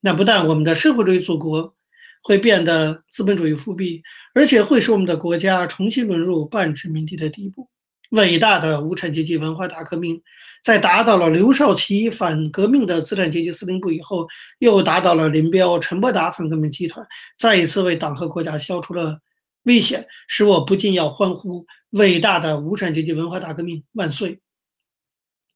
[0.00, 1.76] 那不但我们的社会主义祖国
[2.24, 4.02] 会变得资本主义复辟，
[4.34, 7.68] 而且会使我们的国家重新沦入半殖民地的地步。
[8.14, 10.20] 伟大的无产阶级文化大革命，
[10.62, 14.26] 在打倒了刘少奇反革命的资产阶级司令部以后，
[14.58, 17.04] 又打倒了林彪、陈伯达反革命集团，
[17.38, 19.18] 再一次为党和国家消除了
[19.64, 24.40] 危险，使我不禁要欢呼：伟大的无产阶级文化大革命万岁！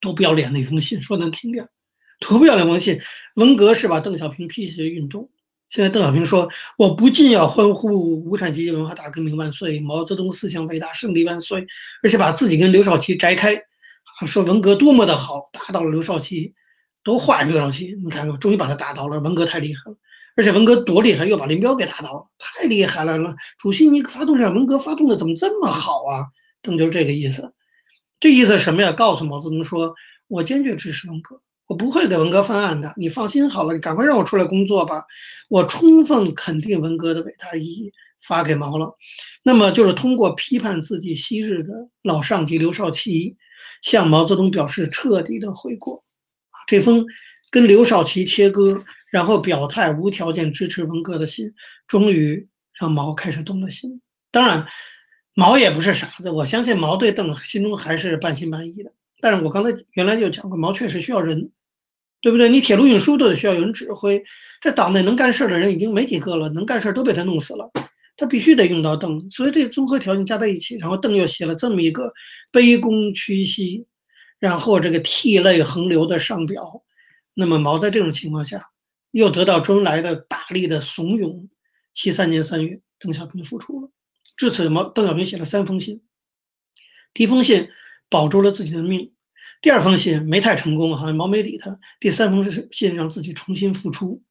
[0.01, 1.69] 多不要脸的一封信，说难听点，
[2.21, 3.01] 多不要脸封信。
[3.37, 5.31] 文革是把邓小平批起的运动，
[5.69, 11.67] 现在邓小平说，我不仅要欢呼无产阶级文化大革命万岁，毛泽东思想伟大胜利万岁，
[12.03, 16.55] 而且把自己跟刘少奇摘开，啊，说文革多么的好，打倒了刘少奇，
[17.05, 19.97] 多坏刘少奇，你看看，终于把他打倒了，文革太厉害了，
[20.37, 23.19] 而且文革多厉害，又把林彪给打倒了，太厉害了。
[23.59, 26.25] 主席，你发动这场文革发动的怎么这么好啊？
[26.63, 27.53] 邓就是这个意思。
[28.19, 28.91] 这意思什么呀？
[28.91, 29.95] 告诉毛泽东说，
[30.29, 35.05] 我坚决支持文革，我不会给文革翻案的，你放心好了，你赶快让我出来工作吧。
[35.49, 38.97] 我充分肯定文革的伟大意义，发给毛了。
[39.45, 43.37] 那么就是通过批判自己昔日的老上级刘少奇，
[43.83, 46.03] 向毛泽东表示彻底的悔过。
[46.67, 47.05] 这封
[47.51, 51.53] 跟刘少奇切割，然后表态无条件支持文革的信，
[51.87, 54.01] 终于让毛开始动了心。
[54.31, 54.67] 当然，
[55.35, 58.91] 毛也不是傻子，我相信毛对邓心中还是半信半疑的。
[59.21, 61.51] 但是我刚才原来就讲过，毛确实需要人，
[62.21, 62.49] 对不对？
[62.49, 64.23] 你铁路运输都得需要有人指挥，
[64.61, 67.71] 这党内能干事的人已经没几个了，能干事都被他弄死了，
[68.17, 69.31] 他必须得用到邓。
[69.31, 72.13] 所以这综合条件加在一起，然后邓又写了这么一个
[72.53, 73.87] 卑躬屈膝。
[74.41, 76.85] 然后这个涕泪横流的上表，
[77.35, 78.63] 那么毛在这种情况下，
[79.11, 81.49] 又得到周恩来的大力的怂恿。
[81.93, 83.91] 七三年三月，邓小平复出了。
[84.37, 86.01] 至此，毛邓小平写了三封信。
[87.13, 87.69] 第一封信
[88.09, 89.11] 保住了自己的命，
[89.61, 91.79] 第二封信没太成功，好像毛没理他。
[92.01, 94.23] 第三封信让自己重新复出。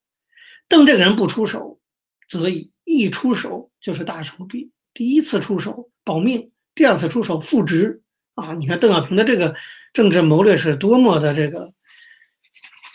[0.67, 1.79] 邓这个人不出手
[2.27, 4.71] 则已，一出手就是大手笔。
[4.93, 8.01] 第一次出手保命，第二次出手复职。
[8.35, 9.55] 啊，你看邓小平的这个。
[9.93, 11.73] 政治谋略是多么的这个，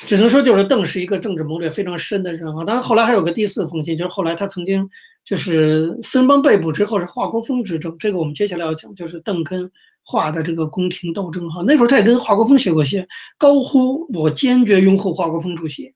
[0.06, 2.62] 只能说就是邓是一个政治谋略非常深的人啊。
[2.62, 4.88] 当然后来还有个第四封信，就是后来他曾经
[5.24, 9.68] 就是四人帮被捕之后是华国锋执政，这个我们接下来要讲，就是邓跟
[10.04, 11.62] 华的这个宫廷斗争哈。
[11.66, 13.06] 那时候他也跟华国锋写过信，
[13.38, 15.92] 高呼我坚决拥护华国锋主席，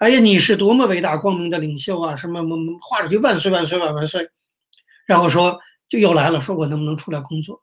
[0.00, 4.28] 哎呀你是多么伟大光明的领袖啊，什么什么华主席万岁万岁万万岁，
[5.06, 7.62] 然后说就又来了，说我能不能出来工作。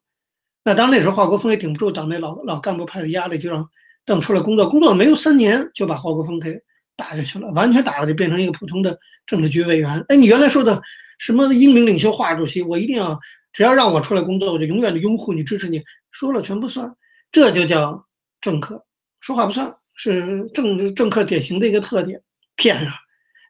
[0.63, 3.69] 那当那时候华国锋也顶不住党内老老干部派的压力，就让
[4.05, 4.67] 邓出来工作。
[4.67, 6.57] 工作了没有三年，就把华国锋给
[6.95, 10.03] 打下去了，完全打下去，变成一个普通的政治局委员。
[10.07, 10.81] 哎，你原来说的
[11.19, 13.19] 什么英明领袖华主席，我一定要
[13.53, 16.93] 只要让我出来工作，我就永远的拥护你、支持你，说了全不算。
[17.31, 18.05] 这就叫
[18.41, 18.83] 政客，
[19.21, 22.21] 说话不算，是政治政客典型的一个特点，
[22.57, 22.93] 骗啊，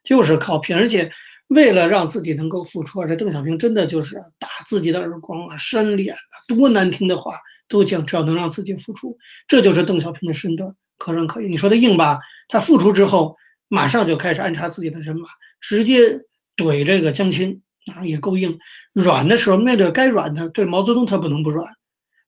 [0.03, 1.11] 就是靠骗，而且。
[1.49, 7.37] 为了让自己能够付出，这邓小平真的就是打自己的耳光啊，扇脸啊，多难听的话
[7.67, 9.15] 都讲，只要能让自己付出，
[9.47, 11.51] 这就是邓小平的身段，可软可硬。
[11.51, 13.35] 你说他硬吧，他付出之后
[13.67, 15.27] 马上就开始安插自己的人马，
[15.59, 16.19] 直接
[16.55, 18.57] 怼这个江青啊，也够硬。
[18.93, 21.67] 软的时候面对该软的，对毛泽东他不能不软，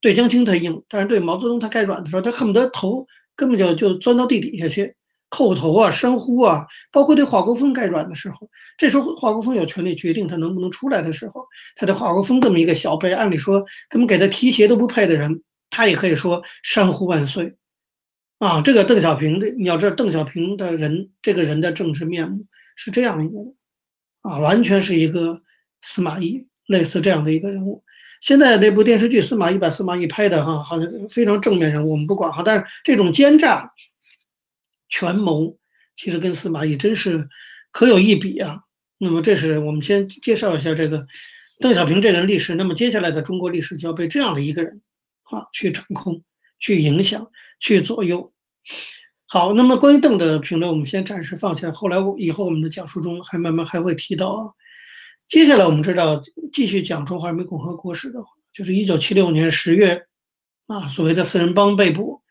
[0.01, 4.95] 对江青他硬，但是对毛泽东他该软的时候，他恨不得头根本就就钻到地底下去。
[5.31, 11.43] 叩头啊，山呼啊，包括对华国锋该软的时候，这时候华国锋有权利决定他能不能出来的时候，
[11.75, 17.55] 他对华国锋这么一个小辈，按理说根本给他提鞋都不配的人，他也可以说山呼万岁
[18.37, 18.61] 啊。
[18.61, 22.45] 这个邓小平的，你要知道邓小平的人，这个人的政治面目
[22.77, 23.39] 是这样一个
[24.21, 25.41] 啊，完全是一个
[25.85, 27.83] 司马懿类似这样的一个人物。
[28.21, 33.71] 现在这部电视剧司马懿把司马懿拍的哈，好像非常正面人物，我们不管哈，但是这种奸诈。
[34.87, 35.57] 权谋
[35.95, 37.27] 其实跟司马懿真是
[37.71, 38.61] 可有一比啊。
[38.99, 41.05] 那么，这是我们先介绍一下这个
[41.59, 42.55] 邓小平这个历史。
[42.55, 44.81] 那么，接下来的中国历史就要被这样的一个人
[45.23, 46.23] 啊去掌控、
[46.59, 48.31] 去影响、去左右。
[49.27, 51.71] 好，那么关于邓的评论，我们先暂时放下。
[51.71, 54.55] 后来我以后我们的讲述中还慢慢还会提到。
[55.27, 56.21] 接下来我们知道
[56.53, 60.05] 继续讲中华人民共和国史的话，就是一九七六年十月
[60.67, 62.21] 啊，所谓的四人帮被捕，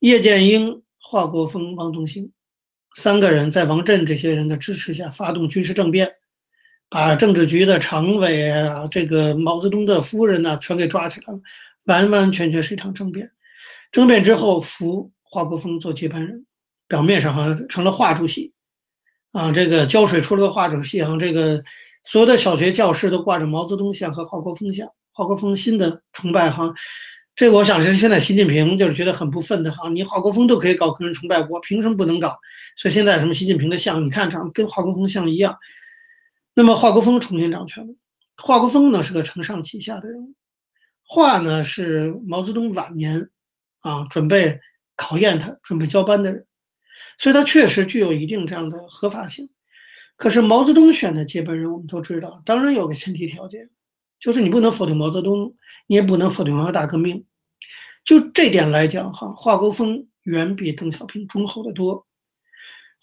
[0.00, 0.82] 叶剑英。
[1.08, 2.32] 华国锋、王东兴
[2.96, 6.14] 三个人在王震这些人的支持下发动军事政变，
[6.88, 11.40] 把政治局的常委啊、这个毛泽东的夫人呐全给抓起来了，
[11.84, 13.30] 完完全全是一场政变。
[13.92, 16.44] 政变之后，扶华国锋做接班人，
[16.88, 18.52] 表面上好像成了华主席
[19.30, 19.52] 啊。
[19.52, 21.62] 这个胶水出了个华主席好像，这个
[22.06, 26.72] 所有的小学教室都挂着毛泽东像和华国锋像，华国锋新的崇拜哈。
[27.34, 32.38] 这个我想是现在习近平就是觉得很不忿的哈，你华国锋都可以搞个人崇拜，我凭什么不能搞？
[32.76, 35.58] 所以现在什么习近平的像，你看长跟华国锋像一样。
[36.54, 37.92] 那么华国锋重新掌权了，
[38.36, 40.32] 华国锋呢是个承上启下的人物，
[41.02, 43.28] 华呢是毛泽东晚年
[43.80, 44.58] 啊准备
[44.94, 46.46] 考验他、准备交班的人，
[47.18, 49.50] 所以他确实具有一定这样的合法性。
[50.16, 53.68] 可是毛泽东选的接班人，我们都知道，当然有个前提条件。
[54.18, 55.54] 就是你不能否定毛泽东，
[55.86, 57.26] 你也不能否定文化大革命。
[58.02, 62.06] 就这点来讲，哈，华国锋远比邓小平忠厚得多。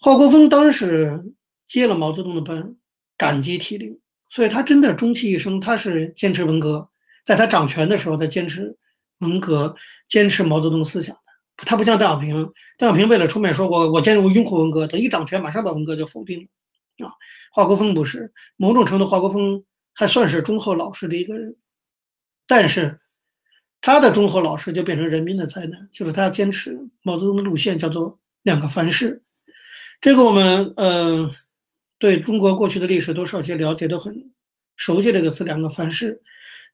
[0.00, 1.22] 华国锋当时
[1.68, 2.74] 接了毛泽东的班，
[3.16, 3.96] 感激涕零，
[4.28, 6.88] 所以他真的终其一生，他是坚持文革。
[7.24, 8.76] 在他掌权的时候，他坚持
[9.18, 9.76] 文革，
[10.08, 11.22] 坚持毛泽东思想的。
[11.58, 16.46] 他不像邓小平，邓小平为了出面说我我坚持拥护文革，等一掌权马上把文革就否定了。
[16.98, 17.12] 啊，
[17.52, 19.64] 华国锋不是，某种程度，华国锋。
[19.96, 21.54] 还算是忠厚老实的一个人，
[22.48, 22.98] 但是
[23.80, 29.22] 他的忠厚老实就变成人民的灾难，就是他坚持毛泽东的路线，叫做两个凡是。
[30.00, 31.30] 这个我们呃
[31.96, 34.32] 对中国过去的历史都少些了解，都很
[34.74, 36.20] 熟悉这个词“两个凡是”。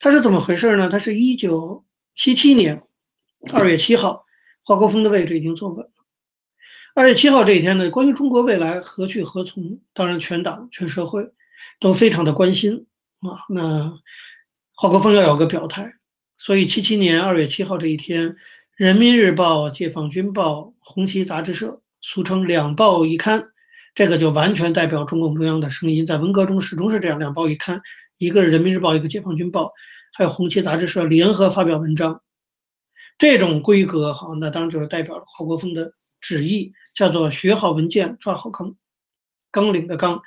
[0.01, 0.89] 它是怎么回事呢？
[0.89, 2.83] 它是一九七七年
[3.53, 4.25] 二月七号，
[4.65, 6.00] 华国锋的位置已经坐稳了。
[7.01, 11.27] 二月七号这一天呢，关于中国未来何去何从，当然全党全社会
[11.81, 12.87] 都非常的关心
[13.23, 13.41] 啊。
[13.49, 13.99] 那
[14.75, 15.91] 华国锋要有个表态。
[16.37, 18.29] 所以，七七年二月七号这一天，
[18.77, 21.69] 《人民日报》《解放军报》《红旗杂志社》
[22.03, 23.43] （俗称两报一刊），
[23.97, 26.05] 这个就完全代表中共中央的声音。
[26.05, 27.81] 在文革中，始终是这样：两报一刊，
[28.19, 29.69] 一个是《人民日报》，一个《解放军报》，
[30.13, 32.21] 还有《红旗杂志社》联合发表文章。
[33.17, 38.75] 这种规格，哈，那当然就是代表了华国锋的旨意，叫做“学好文件，抓好纲”，
[39.51, 40.21] 纲领的纲。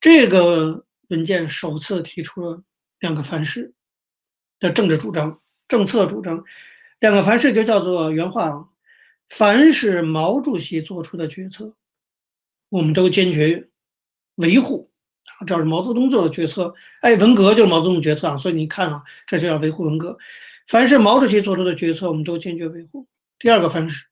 [0.00, 2.62] 这个文件首次提出了
[3.00, 3.74] 两个凡是
[4.60, 5.40] 的政治主张。
[5.68, 6.42] 政策主张，
[6.98, 8.68] 两个凡是就叫做原话啊，
[9.28, 11.74] 凡是毛主席做出的决策，
[12.70, 13.68] 我们都坚决
[14.36, 14.90] 维护
[15.24, 15.44] 啊。
[15.44, 18.36] 这是毛泽东做的决策，哎，文革就是毛泽东决策啊。
[18.38, 20.16] 所以你看啊，这就要维护文革。
[20.68, 23.06] 凡是毛主席做出的决策，我们都坚决维护。
[23.38, 24.06] 第二个凡是，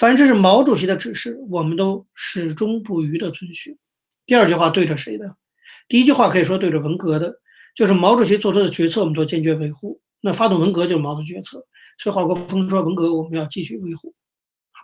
[0.00, 3.76] 凡是是毛主席的指示，我们都始终不渝的遵循。
[4.24, 5.36] 第二句话对着谁的？
[5.88, 7.34] 第一句话可以说对着文革的，
[7.76, 10.00] 就是毛主席做出的决策，我们都坚决维护。
[10.22, 11.62] 那发动文革就是毛泽东决策，
[11.98, 14.14] 所以华国锋说文革我们要继续维护，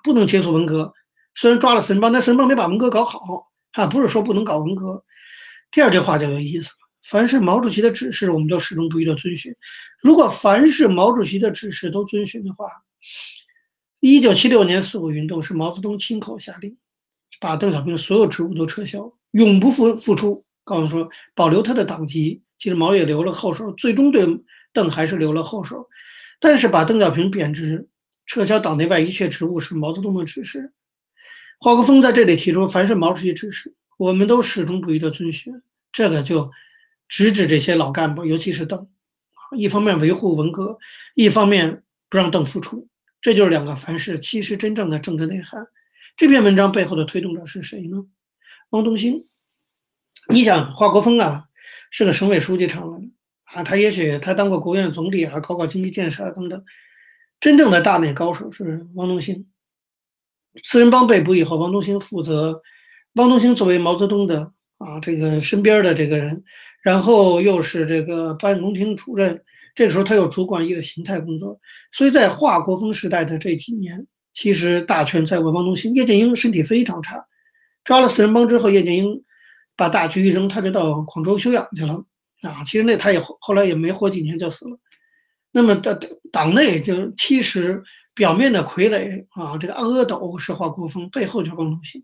[0.05, 0.93] 不能结束文革。
[1.35, 3.19] 虽然抓了四人帮，但四人帮没把文革搞好，
[3.73, 5.03] 啊，不是说不能搞文革。
[5.71, 6.77] 第二句话就有意思了，
[7.09, 9.51] 凡是毛主席的指示，我们都始终不渝的遵循。
[10.03, 12.67] 如果凡是毛主席的指示都遵循的话，
[14.01, 16.77] 一九七六年四五运动是毛泽东亲口下令，
[17.41, 22.43] 把邓小平所有职务都撤销，永不复复出，告诉说保留他的党籍。
[22.59, 24.27] 其实毛也留了后手，最终对。
[24.73, 25.89] 邓还是留了后手，
[26.39, 27.89] 但是把邓小平贬值、
[28.27, 30.75] 撤销党内外一切职务是毛泽东的指示。
[31.59, 35.63] 华国锋在这里提出，凡是毛主席指示，我们都始终不渝的遵循。
[35.91, 36.51] 这个就
[37.09, 38.87] 直指这些老干部，尤其是邓，
[39.57, 40.77] 一方面维护文革，
[41.15, 42.87] 一方面不让邓复出，
[43.27, 44.21] 这就是两个凡是。
[44.21, 45.67] 其实真正的政治内涵，
[46.17, 48.07] 这篇文章背后的推动者是谁呢？
[48.71, 49.27] 汪东兴。
[50.29, 51.47] 你想，华国锋啊，
[51.91, 53.01] 是个省委书记长了。
[53.53, 56.65] 啊，他也许他当过国务院总理啊，搞搞经济建设啊等等。
[57.41, 59.49] 真正的大内高手是汪东兴。
[60.63, 62.63] 四人帮被捕以后，汪东兴负责。
[63.15, 66.45] 汪东兴作为毛泽东的啊这个身边的这个人，
[66.81, 69.43] 然后又是这个办公厅主任，
[69.77, 71.57] 这个时候他又主管意识形态工作。
[71.93, 75.95] 所以在华国锋时代的这几年，其实大权在握汪东兴。
[75.95, 77.25] 叶剑英身体非常差，
[77.85, 79.23] 抓了四人帮之后，叶剑英
[79.77, 82.03] 把大局一扔，他就到广州休养去了。
[82.43, 84.77] 啊，其实那他也后来也没活几年就死了。
[85.53, 85.99] 那么的
[86.33, 87.83] 党内就其实
[88.15, 92.03] 表面的傀儡啊，这个阿斗是华国锋，背后就是汪东兴。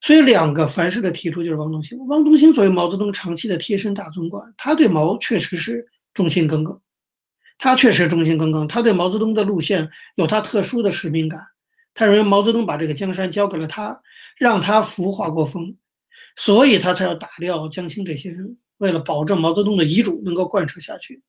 [0.00, 1.98] 所以两个凡是的提出就是汪东兴。
[2.06, 5.84] 汪东兴作为毛泽东长期的贴身大总管，他对毛确实是
[6.14, 6.80] 忠心耿耿。
[7.58, 11.40] 他确实忠心耿耿，他对毛泽东的路线有他特殊的使命感。
[11.92, 14.00] 他认为毛泽东把这个江山交给了他，
[14.36, 15.76] 让他扶华国锋，
[16.36, 18.56] 所以他才要打掉江青这些人。
[18.76, 21.20] 为了保证毛泽东的遗嘱能够贯彻下去，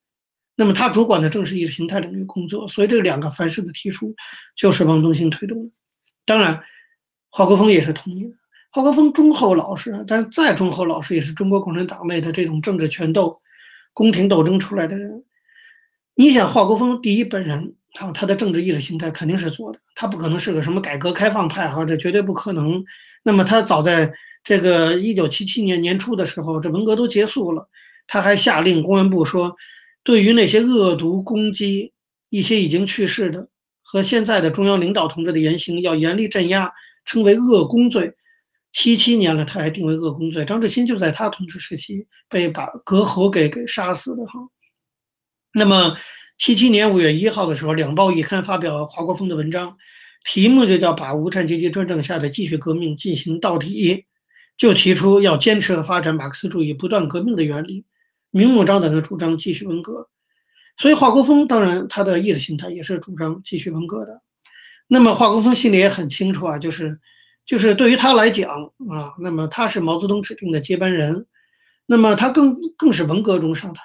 [0.55, 4.15] 那么他主管的正是意识形态领域工作，所以这两个凡是的提出
[4.55, 5.71] 就是汪东兴推动的。
[6.25, 6.61] 当然，
[7.31, 8.29] 华国锋也是同意的。
[8.71, 13.41] 华国锋忠厚老实，但是再忠厚老实也是中国共产党内的这种政治权斗、
[13.93, 15.23] 宫廷斗争出来的人。
[16.19, 22.83] 你想，华国锋第一本人啊，他的政治意识形态肯定是做的，他不可能是个什么改革开放派哈，这绝对不可能。
[23.23, 24.13] 那么他早在。
[24.41, 27.69] 这个一九七七年年初的时候，这文革都结束了，
[28.07, 29.53] 他还下令公安部说，
[30.01, 31.91] 对于那些恶毒攻击
[32.29, 33.49] 一些已经去世的
[33.81, 36.71] 和现在的中央领导同志的言行，要严厉镇压，
[37.03, 38.13] 称为恶公罪。
[38.71, 40.45] 七七年了，他还定为恶公罪。
[40.45, 44.39] 张志新就在他统治时期被把割喉给给杀死的哈。
[45.53, 45.97] 那么
[46.37, 49.77] 七七年五月一号的时候，两报一刊发表华国锋的文章，
[50.25, 54.05] 题目就叫把无产阶级专政下的继续革命进行到底。
[54.57, 57.85] 就提出要坚持和发展马克思主义不断革命的原理，
[58.29, 60.09] 明目张胆的主张继续文革。
[60.75, 64.21] 所以华国锋当然他的意识形态也是主张继续文革的。
[64.89, 66.99] 那么华国锋心里也很清楚啊，就是
[67.45, 68.51] 就是对于他来讲
[68.89, 71.25] 啊，那么他是毛泽东指定的接班人，
[71.85, 73.81] 那么他更更是文革中上台，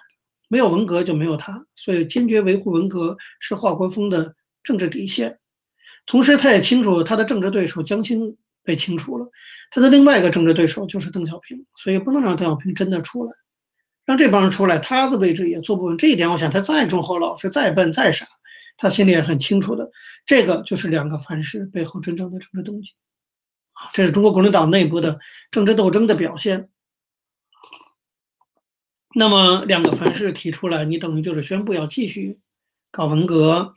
[0.48, 5.38] 没有文革就没有他，所以坚决维护文革是华国锋的政治底线。
[6.06, 8.36] 同时他也清楚他的政治对手江青。
[8.66, 9.28] 被清除了，
[9.70, 13.32] 他的另外一个政治对手就是邓小平，所以不能让邓小平真的出来，
[14.06, 15.98] 让这帮人出来，他的位置也坐不稳。
[15.98, 18.26] 这一点，我想他再忠厚老实、再笨再傻，
[18.78, 19.90] 他心里也是很清楚的。
[20.24, 22.92] 这个就是两个凡是背后真正的政治动机
[23.74, 25.20] 啊，这是中国共产党内部的
[25.50, 26.70] 政治斗争的表现。
[29.14, 32.38] 那么两个凡是提出来，你等于就是宣布要继续
[32.90, 33.72] 搞文革，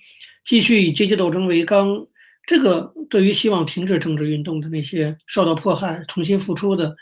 [0.46, 2.06] 继续以阶级斗争为纲。
[2.46, 6.96] 这个对于希望停止政治运动的那些受到迫害、重新复出的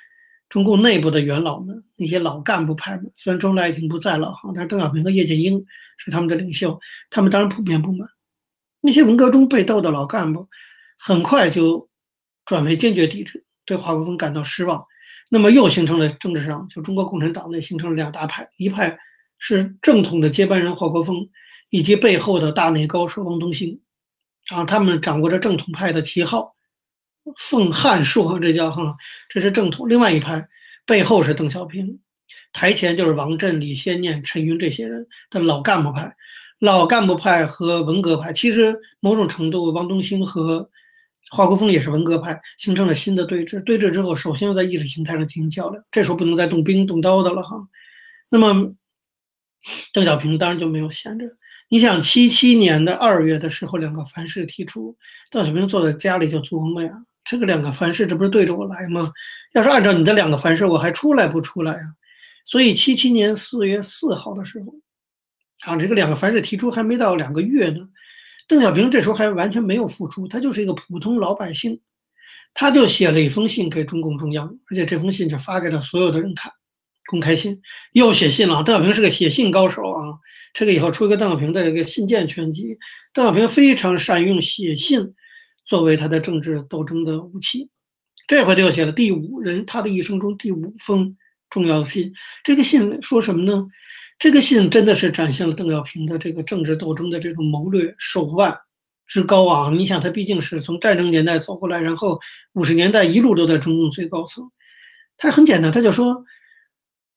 [0.50, 5.64] 中共内部的元老们，那些老干部派们，虽然周恩来已经不在了哈，但是邓小平和叶剑英
[5.98, 6.80] 是他们的领袖，
[7.10, 8.08] 他们当然普遍不满。
[8.82, 10.48] 那些文革中被斗的老干部，
[10.98, 11.88] 很快就
[12.46, 14.84] 转为坚决抵制，对华国锋感到失望。
[15.30, 18.98] 那么又形成了政治上，就中国共产党内形成了两大派，一派
[19.38, 21.28] 是正统的接班人华国锋，
[21.70, 23.80] 以及背后的大内高手汪东兴。
[24.50, 26.56] 啊，他们掌握着正统派的旗号，
[27.40, 28.96] 奉汉术，这叫哈，
[29.28, 29.90] 这是正统。
[29.90, 30.48] 另外一派
[30.86, 32.00] 背后是邓小平，
[32.54, 36.16] 台前就是王震、李先念、陈云这些人的老干部派。
[36.60, 40.70] 老干部派和文革派，其实某种程度，汪东兴和
[41.32, 43.62] 华国锋也是文革派，形成了新的对峙。
[43.64, 47.58] 对峙之后，首先要在意识形态上进行较量，这时候不能再动兵动刀的了哈。
[48.30, 48.74] 那么，
[49.92, 51.26] 邓小平当然就没有闲着。
[51.70, 54.96] 你想，七七年的二月的时候，两个凡是提出，
[55.32, 56.92] 邓小平坐在家里就琢磨呀，
[57.24, 59.12] 这个两个凡是，这不是对着我来吗？
[59.54, 61.82] 要是按照你的两个凡是，我还出来不出来呀？
[62.46, 64.76] 所以七七年四月四号的时候，
[65.62, 67.90] 啊，这个两个凡是提出还没到两个月呢，
[68.48, 71.80] 邓小平这时候还完全没有复出，他就是一个普通老百姓，
[72.54, 76.52] 他就写了一封信给中共中央，而且这封信就发给了所有的人看，
[77.08, 77.60] 公开信，
[77.93, 78.64] 又写信了。
[78.64, 80.20] 邓小平是个写信高手啊。
[80.54, 82.78] 这个以后出一个邓小平的这个信件全集。
[83.14, 85.14] 邓小平非常善用写信
[85.66, 87.70] 作为他的政治斗争的武器。
[88.28, 91.18] 这回他又写了第五人他的一生中第五封
[91.50, 92.14] 重要的信。
[92.43, 93.68] 这个信说什么呢？
[94.18, 98.57] 这个信真的是展现了邓小平的这个政治斗争的这种谋略手腕
[99.05, 99.70] 之高啊！
[99.72, 102.20] 你想，他毕竟是从战争年代走过来，然后
[102.53, 104.49] 五十年代一路都在中共最高层。
[105.18, 106.24] 他很简单，他就说：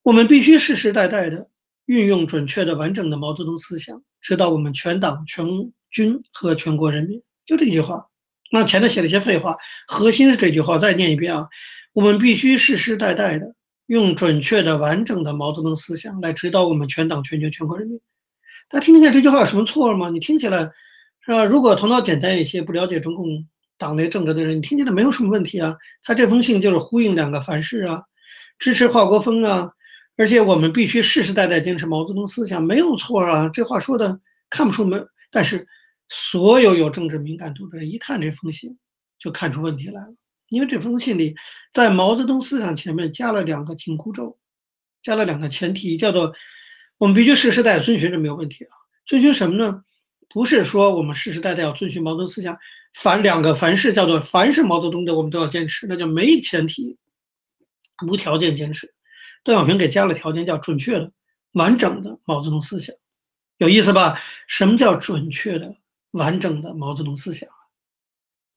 [0.03, 1.49] 我们必须世世代代的。
[1.87, 5.47] 运用准确的、完整的毛泽东思想，指导我们全党全
[5.91, 7.19] 军和全国人民。
[7.47, 8.05] 就这句话，
[8.53, 10.77] 那前头写了一些废话，核心是这句话。
[10.77, 11.49] 再念一遍啊，
[11.95, 13.55] 我们必须世世代代的
[13.89, 17.99] 用准确的、完整的毛泽东思想来指导我们全党全军全国人民。
[18.69, 20.11] 大家听听看，这句话有什么错吗？
[20.11, 20.71] 你听起来
[21.25, 21.43] 是吧？
[21.43, 23.27] 如果头脑简单一些、不了解中共
[23.79, 25.75] 党内政治的人，你听起来没有什么问题啊。
[26.03, 28.03] 他这封信就是呼应两个凡是啊，
[28.59, 29.71] 支持华国锋啊。
[30.19, 33.49] 而且我们必须世世代代坚持毛泽东思想，没有错啊！
[33.49, 34.21] 这话说的
[34.51, 35.67] 看不出门，但是
[36.09, 38.77] 所有有政治敏感度的人一看这封信，
[39.19, 40.13] 就看出问题来了。
[40.49, 41.35] 因为这封信里
[41.73, 44.39] 在毛泽东思想前面加了两个紧箍咒，
[45.03, 46.33] 加了两个前提，叫做
[46.99, 48.73] 我们必须世世代代遵循，这没有问题啊。
[49.07, 49.83] 遵循什么呢？
[50.31, 52.57] 不是说我们世世代代要遵循毛泽东思想，
[52.95, 56.97] 凡两个凡是叫做凡是毛泽东的，我们都要坚持，那就没前提，
[58.07, 58.93] 无条件坚持。
[59.43, 61.11] 邓小平给加了条件，叫准确的、
[61.53, 62.95] 完整的毛泽东思想，
[63.57, 64.21] 有意思吧？
[64.47, 65.75] 什么叫准确的、
[66.11, 67.49] 完整的毛泽东思想？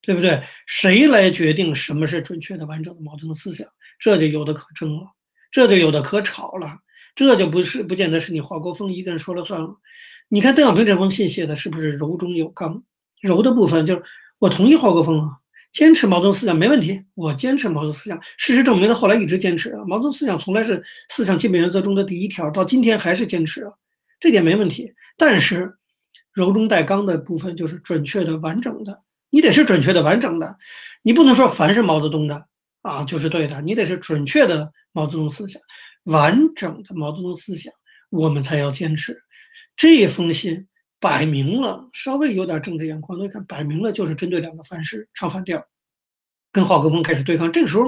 [0.01, 0.41] 对不对？
[0.65, 3.67] 谁来决定什么是准确的、完整的毛泽东思想？
[3.99, 5.03] 这就有的可争了，
[5.51, 6.67] 这就有的可吵了，
[7.15, 9.73] 这就不是不见得是你华国锋一个人说了算了。
[10.29, 12.83] 你看邓小平这封信写的是不是柔中有刚？
[13.21, 14.03] 柔的部分就是
[14.39, 15.37] 我同意华国锋啊。
[15.71, 18.19] 坚持毛泽东思想没问题，我坚持毛泽东思想。
[18.37, 19.85] 事实证明，他后来一直坚持啊。
[19.85, 23.71] 毛泽东思想从来是思想基本原则中的第一条，到今天还是坚持啊，
[24.19, 24.91] 这点没问题。
[25.15, 25.73] 但是
[26.33, 30.55] 柔中带刚的部分就是准确的、完整的，你得是准确的、完整的，
[31.01, 32.45] 你不能说凡是毛泽东的
[32.83, 35.59] 啊就是对的，你得是准确的毛泽东思想、
[36.03, 37.73] 完整的毛泽东思想，
[38.11, 39.23] 我们才要坚持。
[39.75, 40.67] 这一封信。
[41.03, 45.59] 摆明了，稍微有点政治眼光，都看摆明了就是针对两个凡是唱反调，
[46.51, 47.51] 跟华国锋开始对抗。
[47.51, 47.85] 这个时候，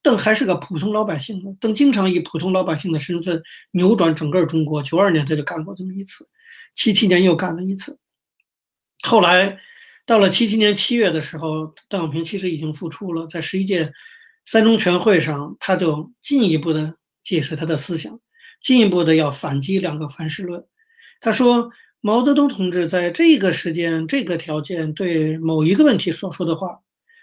[0.00, 1.54] 邓还是个普通老百姓呢。
[1.60, 3.42] 邓经常以普通老百姓的身份
[3.72, 4.82] 扭转整个中国。
[4.82, 6.26] 九二年他就干过这么一次，
[6.74, 7.98] 七七年又干了一次。
[9.02, 9.58] 后来
[10.06, 13.92] 到了七七年七月的时候，邓小平其实已经复出了，在十一届
[14.46, 18.18] 三中全会上，他就进一步的解释他的思想，
[18.62, 20.64] 进一步的要反击两个凡是论。
[21.20, 21.70] 他说。
[22.06, 26.80] 毛泽东同志在这个时间、这个条件对某一个问题所说的话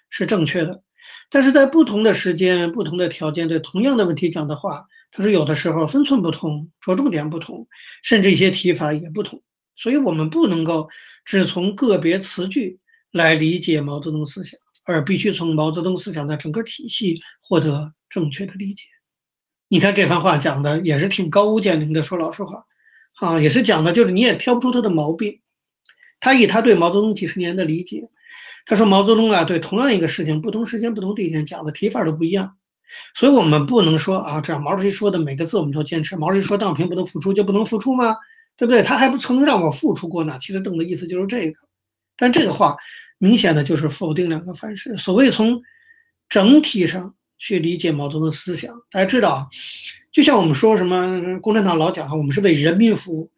[0.10, 0.82] 是正确的，
[1.30, 7.68] 但是在不同的时间、不同的条件对同样的问题讲的话，他说有的时候分寸不同，着重点不同，
[8.02, 9.40] 甚至一些提法也不同。
[9.76, 10.90] 所以，我们不能够
[11.24, 12.80] 只从个别词句
[13.12, 18.84] 来理解毛泽东思想，而必须从毛泽东思想的整个体系获得正确的理解。
[19.68, 22.64] 你看这番话讲的也是挺高屋建瓴的，说老实话。
[23.20, 25.42] 啊，也是讲的，就是你也挑不出他的毛病。
[26.20, 28.10] 他以他对毛泽东几十年的理解，
[28.66, 32.56] 他说毛泽东啊，对同样一个事情，不同时间、不同地点讲的提法都不一样。
[33.14, 36.16] 所以我们不能说啊，这样毛主席说的每个字我们都坚持。
[36.16, 38.16] 毛主席说邓小平不能付出就不能付出吗？
[38.62, 38.84] 对不对？
[38.84, 40.38] 他还不曾让我付出过呢。
[40.40, 41.58] 其实邓的意思就是这个，
[42.16, 42.78] 但这个话
[43.18, 44.96] 明显的就是否定两个范式。
[44.96, 45.60] 所谓从
[46.30, 49.50] 整体上去理解毛泽东思想，大家知道，
[50.12, 53.32] 就像我们说什么共产党老讲啊，我们是为人民服务。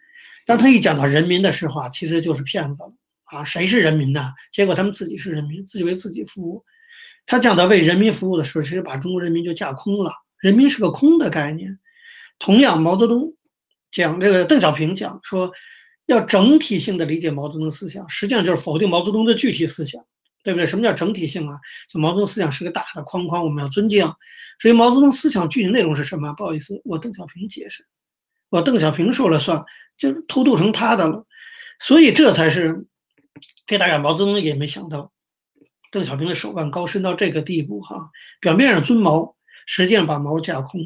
[0.45, 2.89] 当他一讲到人民的时候啊，其实就是骗子了
[3.23, 3.45] 啊！
[3.45, 4.33] 谁是人民呢？
[4.51, 6.65] 结果他们自己是人民，自己为自己服务。
[7.25, 11.79] 他讲到为人民服务的时候，其实把中国人民就架空了，人民是个空的概念。
[12.39, 13.33] 同样，毛泽东
[13.93, 15.49] 讲这个，邓小平讲说
[16.07, 20.03] 要整体性的理解毛泽东思想，实际上就是否定毛泽东的具体思想，
[20.43, 20.67] 对不对？
[20.67, 21.55] 什么叫整体性啊？
[21.87, 24.05] 就毛泽东思想是个大的框框，我们要尊敬。
[24.59, 27.85] 至于毛泽东思想具体内容是什么，不好意思，我邓小平解释，
[28.49, 29.63] 我邓小平说了算。
[29.95, 31.23] 就偷渡成他的了，
[31.79, 32.87] 所以这才是
[33.67, 35.13] 这大概毛泽东也没想到，
[35.91, 38.09] 邓小平的手腕高深到这个地步哈。
[38.41, 39.35] 表面上尊毛，
[39.67, 40.81] 实际上把毛架空，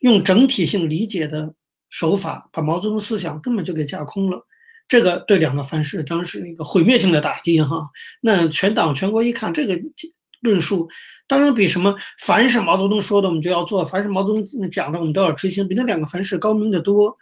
[0.00, 1.54] 用整体性理解的
[1.90, 4.44] 手法把毛泽东思想根本就给架空了。
[4.86, 7.84] 这个对两个凡是当时一个毁灭性的打击哈。
[8.20, 9.78] 那全党全国一看这个
[10.40, 10.88] 论述，
[11.26, 17.16] 当然比什么凡是毛泽东说的我们就要做，凡是毛泽东讲的我们都要执行，比那两个凡是高明的多。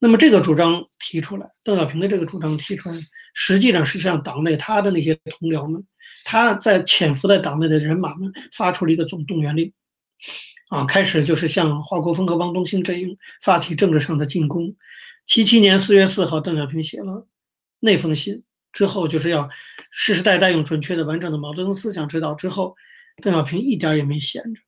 [0.00, 2.96] 那么这个主张提出来，邓小平的这个主张提出来，
[3.34, 5.82] 实际上是向党内他的那些同僚们，
[6.24, 9.72] 他在潜伏在党内的人马们发出了一个总动员令，
[10.68, 14.74] 啊，开始就是向华国锋和汪东兴阵营发起政治上的进攻。
[15.24, 17.26] 七七年四月四号，邓小平写了
[17.80, 18.42] 那封信
[18.72, 19.48] 之后，就是要
[19.90, 22.34] 世世代代用准确的、完整的毛泽东思想指导。
[22.34, 22.76] 之后，
[23.22, 24.60] 邓小平一点也没闲着，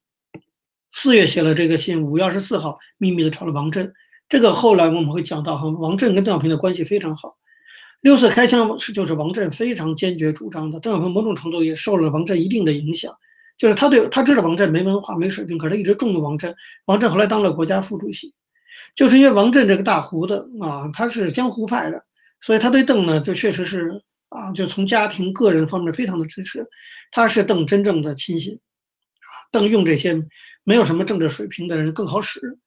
[0.91, 3.93] 四月写了这个信，五月二十四号秘密的找了王震。
[4.29, 7.37] 这个后来我们会讲到哈，王震跟邓小平的关系非常好。
[8.01, 13.15] 六四开枪是就是王震非常坚决主张的，邓小平某种程度也受了王震一定的影响，
[13.61, 16.55] 就是他对他知道王震没文化没水平，可是他一直重用王震。
[16.87, 18.33] 王震后来当了国家副主席，
[18.95, 22.03] 就是因为王震这个大胡子啊，他是江湖派的，
[22.41, 24.01] 所以他对邓呢就确实是
[24.31, 26.67] 啊，就从家庭个人方面非常的支持，
[27.13, 30.15] 他是邓真正的亲信啊，邓用这些
[30.65, 32.59] 没有什么政治水平的人更好使。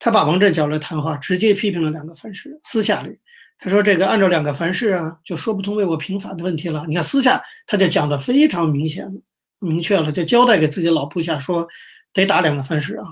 [0.00, 2.58] 他把王震叫来谈话，直接批评了两个凡是。
[2.64, 3.16] 私下里，
[3.58, 9.20] 他说：“这个按照两个凡是啊，就说不通为我平反的问题了。”你看，私下他就讲的非常明显了、
[9.60, 11.68] 明确了，就交代给自己老部下说
[12.12, 13.06] ：“得打两个凡是啊，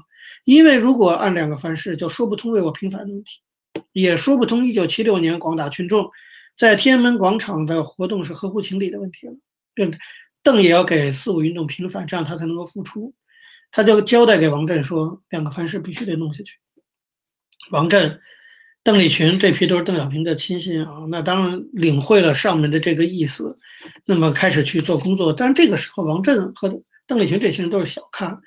[0.44, 3.40] 因为如果按两个凡是，就说不通为我平反的问题，
[3.92, 6.10] 也说不通一九七六年广大群众
[6.56, 9.34] 在天安门广场的活动是合乎情理的问题了。
[10.42, 13.14] 邓也要给四五运动平反，这样他才能够复出。
[13.70, 16.54] 他就交代给王震说：两个凡是必须得弄下去。”
[17.70, 18.18] 王震、
[18.88, 23.54] 邓丽群这批都是邓小平的亲信啊，那当然领会了上面的这个意思，
[24.06, 25.30] 那么开始去做工作。
[25.30, 26.70] 但是这个时候，王震和
[27.06, 28.40] 邓丽群这些人都是小咖，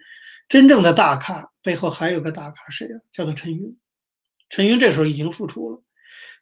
[0.50, 2.98] 真正的大咖背后还有个大咖，谁啊？
[3.12, 3.78] 叫做陈云。
[4.50, 5.84] 陈云这时候已经复出了。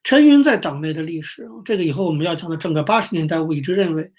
[0.02, 4.10] 陈云在党内的历史啊，这个以后我们要讲的整个八十年代，我一直认为，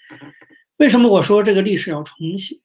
[0.77, 2.55] 为什么我说这个历史要重写？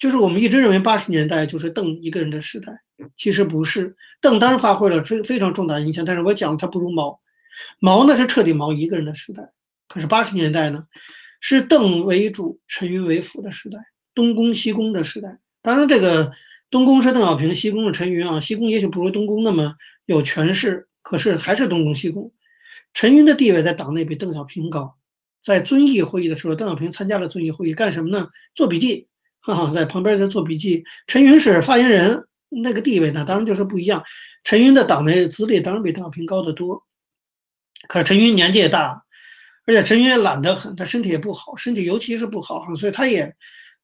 [0.00, 2.72] 就是我们一直认为八十年代就是邓一个人的时代，
[3.16, 3.96] 其实不是。
[4.20, 7.20] 邓当然发挥了非非常重大影响，但是我讲他不如毛，
[7.80, 9.50] 毛呢是彻底毛一个人的时代。
[9.88, 10.84] 可是八十年代呢，
[11.40, 13.78] 是邓为主、陈云为辅的时代，
[14.14, 15.38] 东宫西宫的时代。
[15.62, 16.30] 当然，这个
[16.70, 18.38] 东宫是邓小平，西宫是陈云啊。
[18.38, 19.74] 西宫也许不如东宫那么
[20.06, 22.32] 有权势，可是还是东宫西宫。
[22.94, 24.96] 陈云的地位在党内比邓小平高。
[25.42, 28.28] 在遵义会议的时候，邓小平参加了遵义会议，干什么呢？
[28.54, 29.08] 做笔记。
[29.40, 30.84] 哈哈，在旁边在做笔记。
[31.06, 34.02] 陈云是发言人，那个地位呢，当然就是不一样。
[34.44, 36.82] 陈云的党内资历当然比邓小平高得多，
[37.88, 39.02] 可是陈云年纪也大，
[39.66, 43.34] 而且陈云也懒得很，他身体也不好，身体尤其是不好，所以他也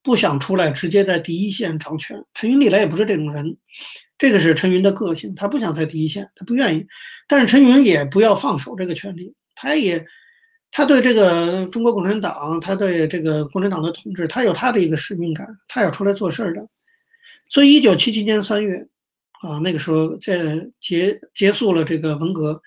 [0.03, 2.23] 不想出来直接在第一线掌权。
[2.35, 3.57] 陈云历来也不是这种人，
[4.19, 6.87] 这个是陈云的个性，他不想在第一线，他不愿意。
[7.29, 10.05] 但是陈云也不要放手这个权利，他也。
[10.73, 16.69] 他对这个中国共产党，他对这个共产党的统治，他有他的一个使命感，他要出来做事儿的。
[17.49, 18.89] 所以，一九七七年三月，
[19.41, 22.61] 啊，那个时候在结结束了这个文革，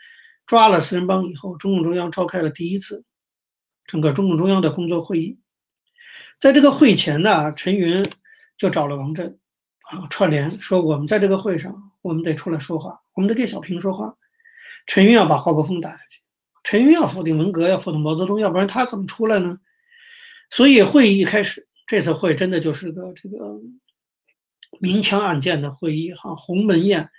[0.45, 3.03] 抓了四人帮以后，中共中央召开了第一次
[3.85, 5.37] 整个中共中央的工作会议。
[6.39, 8.09] 在这个会前呢，陈云
[8.57, 9.37] 就找了王震，
[9.81, 14.15] 啊，串联说我们在这个会上，我们得出来说话，我们得给小平说话。
[14.87, 16.21] 陈云要把华国锋打下去。
[16.63, 19.57] 陈云要否定文革，要否定毛泽东，要不然他怎么出来呢？
[20.49, 23.37] 所以会议一开始，这次会真的就是个这个
[24.79, 27.09] 明枪暗箭的会议哈，鸿门宴。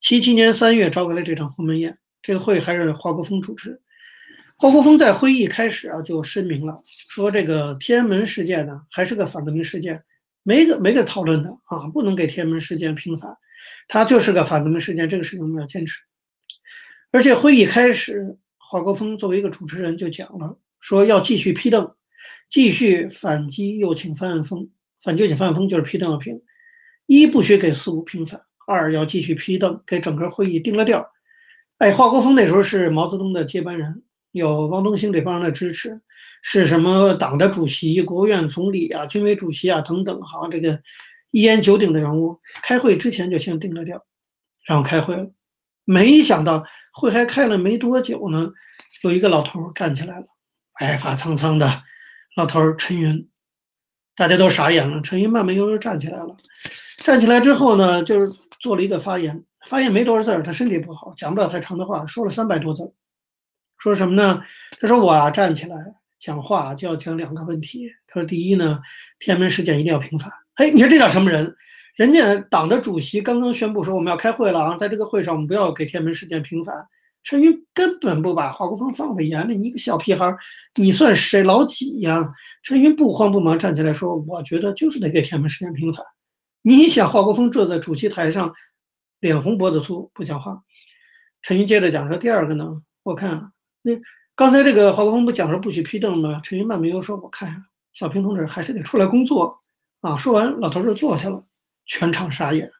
[0.00, 3.80] 七七年三月召开了这场鸿门宴，这个会还是华国锋主持。
[4.56, 10.02] 华国锋在会议开始啊就声明了，说这个天安门事件呢还是个反革命事件，
[10.42, 13.36] 没个没个讨论的啊，不能给天安门事件平反，
[13.88, 16.00] 它就是个反革命事件，这个事情我们要坚持。
[17.10, 21.94] 而且会议开始，华国锋作为一个主持人就讲了，说要继续批邓，
[22.50, 24.68] 继续反击右倾翻案风，
[25.02, 26.40] 反右倾翻案风就是批邓小平，
[27.08, 31.04] 一不许给四五平反，二要继续批邓，给整个会议定了调。
[31.78, 36.00] 哎，华国锋那时候是毛泽东的接班人，有汪东兴这帮人的支持，
[36.42, 40.80] 是什么党的主席、国务院总理啊、军委主席啊等等，好这个
[41.32, 44.04] 一言九鼎的人物，开会之前就先定了调，
[44.66, 45.28] 然后开会了，
[45.84, 46.64] 没想到。
[46.90, 48.50] 会还开了没多久呢，
[49.04, 50.26] 有一个老头站起来了，
[50.80, 51.84] 白发苍苍的
[52.34, 53.28] 老头陈云，
[54.16, 55.00] 大家都傻眼了。
[55.00, 56.36] 陈云慢慢悠悠站起来了，
[56.98, 58.30] 站起来之后呢，就是
[58.60, 62.90] 做了一个发言，发言没多少字儿，他身体不好，讲不了太长的话，说了三百多字儿，
[63.78, 64.42] 说什么呢？
[64.80, 65.76] 他说我啊站起来
[66.18, 67.88] 讲话就要讲两个问题。
[68.06, 68.80] 他说第一呢，
[69.18, 70.30] 天安门事件一定要平反。
[70.54, 71.54] 哎，你说这叫什么人？
[71.94, 76.74] 人家党的主席刚刚宣布说我们要开会了啊，在这个会上我们不要给天安门事件平反。
[77.24, 80.34] 陈云根本不把华国锋放在眼里，你一个小屁孩，
[80.76, 82.32] 你算谁老几呀？
[82.62, 86.04] 陈云不慌不忙站起来说：“我觉得就是得给天安门事件平反。”
[86.62, 88.52] 你想，华国锋坐在主席台上，
[89.20, 90.62] 脸红脖子粗不讲话。
[91.42, 93.52] 陈云接着讲说：“第二个呢，我看
[93.82, 93.92] 那
[94.34, 99.58] 刚才这个华国锋不讲说不许批邓吗？”陈云慢慢又说：“我看小平同志还是得出来工作
[100.00, 101.44] 啊。”说完，老头就坐下了。
[101.86, 102.70] 全场傻眼，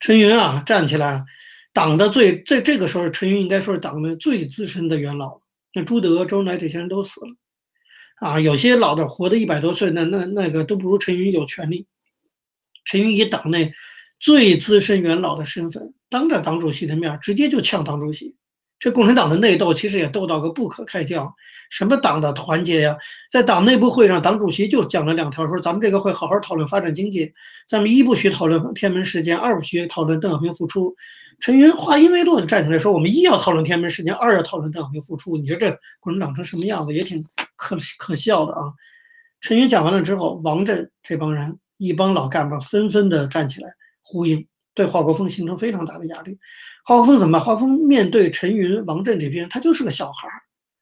[0.00, 1.24] 陈云啊站起来，
[1.72, 5.40] 党的最这这个时候，陈云应该说是党的最资深的元老。
[5.74, 7.28] 那朱德、周恩来这些人都死了，
[8.26, 11.86] 啊，有些老的活的一百多岁，那那那个都不如陈云有权利。
[12.84, 13.72] 陈云以党内
[14.18, 18.34] 最资深元老的身份，当着党主席的面，直接就呛党主席。
[18.78, 21.32] 这共产党的内斗其实也斗到个不可开交。
[21.70, 22.96] 什么党的团结呀？
[23.30, 27.32] 在党内部会上，党主席就讲了两条，说咱们这个会好好讨论发展经济，
[27.66, 30.94] 咱们一不许讨论天安门事件，二不许讨论邓小平复出。
[31.38, 35.36] 陈云话音未落就站起来说，我们一要讨论天安门事件，二要讨论邓小平复出。
[35.36, 35.70] 你说这
[36.00, 37.24] 共产党成什么样子，也挺
[37.56, 38.72] 可可笑的啊！
[39.40, 43.68] 陈云讲完了之后，王震这帮人一帮老干部纷纷的站起来
[44.02, 46.38] 呼应，对华国锋形成非常大的压力。
[46.84, 47.44] 华国锋怎么办？
[47.44, 50.34] 华国锋面对陈云、王震这批人，他就是个小孩儿。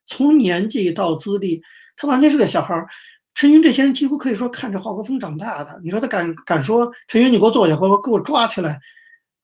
[0.04, 1.62] 从年纪到资历，
[1.96, 2.86] 他完全是个小孩儿。
[3.34, 5.80] 陈云这些人几乎可以说看着华国锋长大的。
[5.82, 8.78] 你说他敢敢说陈云，你给我坐下，或者给我抓起来？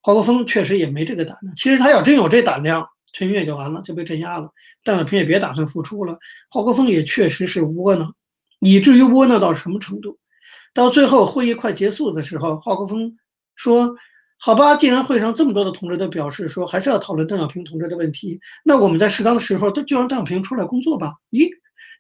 [0.02, 1.54] 华国锋确实也没这个胆量。
[1.56, 4.50] 其实他要真有这胆量，陈云也就完了，就被镇压了。
[4.84, 6.18] 邓小平也别打算复出了。
[6.50, 8.14] 华国锋也确实是窝囊，
[8.60, 10.18] 以至于窝囊到什么程度？
[10.76, 13.16] 到最后会议快结束的时候，华国锋
[13.54, 13.96] 说。
[14.38, 21.14] 好吧，既然会上这么多的同志都表示说还是要讨论邓小平同志的问题，那我们在适当的时候都就让邓小平出来工作吧。
[21.30, 21.48] 咦，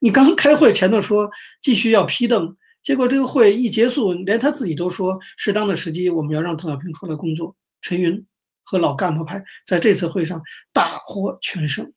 [0.02, 1.30] 你刚开会前头说
[1.62, 7.56] 继续要批邓，结果这个会一结束，连他自己都说适当的时机我们要让邓小平出来工作。
[7.80, 8.22] 陈云
[8.62, 10.38] 和老干部派在这次会上
[10.74, 11.90] 大获全胜，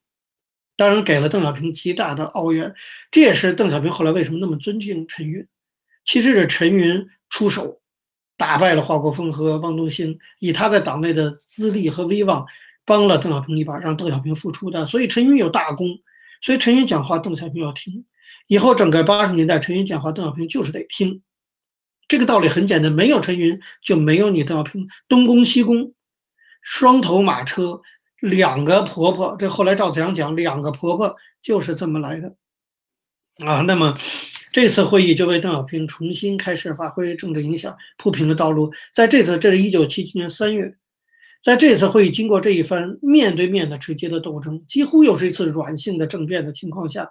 [0.78, 2.74] 当然给了邓小平极大的傲援。
[3.12, 5.46] 这也是邓小平后来为什么那么尊敬陈云，
[6.10, 7.80] 其实是陈云出手。
[8.36, 12.43] 打败了华国锋和汪东兴，以他在党内的资历和威望，
[12.84, 14.86] 帮了邓小平一把，让邓小平复出的。
[14.88, 15.86] 所以陈云有大功，
[16.41, 18.05] 所以陈云讲话，邓小平要听。
[18.47, 21.22] 以后整个八十年代，陈云讲话，邓小平就是得听。
[22.07, 24.88] 这个道理很简单，没有陈云就没有你邓小平。
[25.07, 25.93] 东宫西宫，
[26.64, 27.82] 双头马车，
[28.22, 29.36] 两个婆婆。
[29.38, 32.36] 这后来赵子阳讲，两个婆婆就是这么来的
[33.45, 33.62] 啊。
[33.68, 33.93] 那么。
[34.52, 38.74] 这次会议就为邓小平重新开始发挥政治影响铺平了道路。
[38.93, 40.76] 在这次，这是一九七七年三月，
[41.43, 47.08] 在这次会议经过这一番面对面的直接的斗争，几乎又是一次软性的政变的情况下，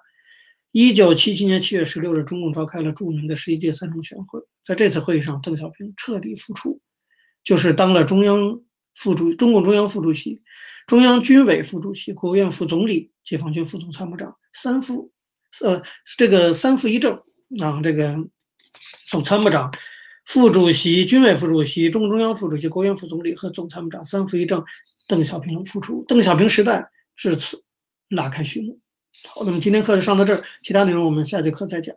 [0.73, 4.41] 一九七七年七月十六日，中共召开了著名的十一届三中全会。
[4.65, 6.81] 在这次会议上，邓小平彻底复出，
[7.45, 8.61] 就是当了中央
[8.97, 10.43] 副主、中共中央副主席、
[10.89, 15.13] 中央军委副主席、国务院副总理、解放军副总参谋长三副，
[15.63, 15.81] 呃，
[16.17, 17.17] 这个三副一正。
[17.61, 18.17] 啊，这个
[19.07, 19.73] 总参谋长、
[20.27, 24.63] 副主席、军委副主席、中共中央副主席、国务院副总理和总参谋长三副一正，
[25.07, 27.65] 邓小平复出，邓小平时代至此
[28.11, 28.79] 拉开序幕。
[29.27, 31.97] 好，那么今天课就上到这儿，其他内容我们下节课再讲。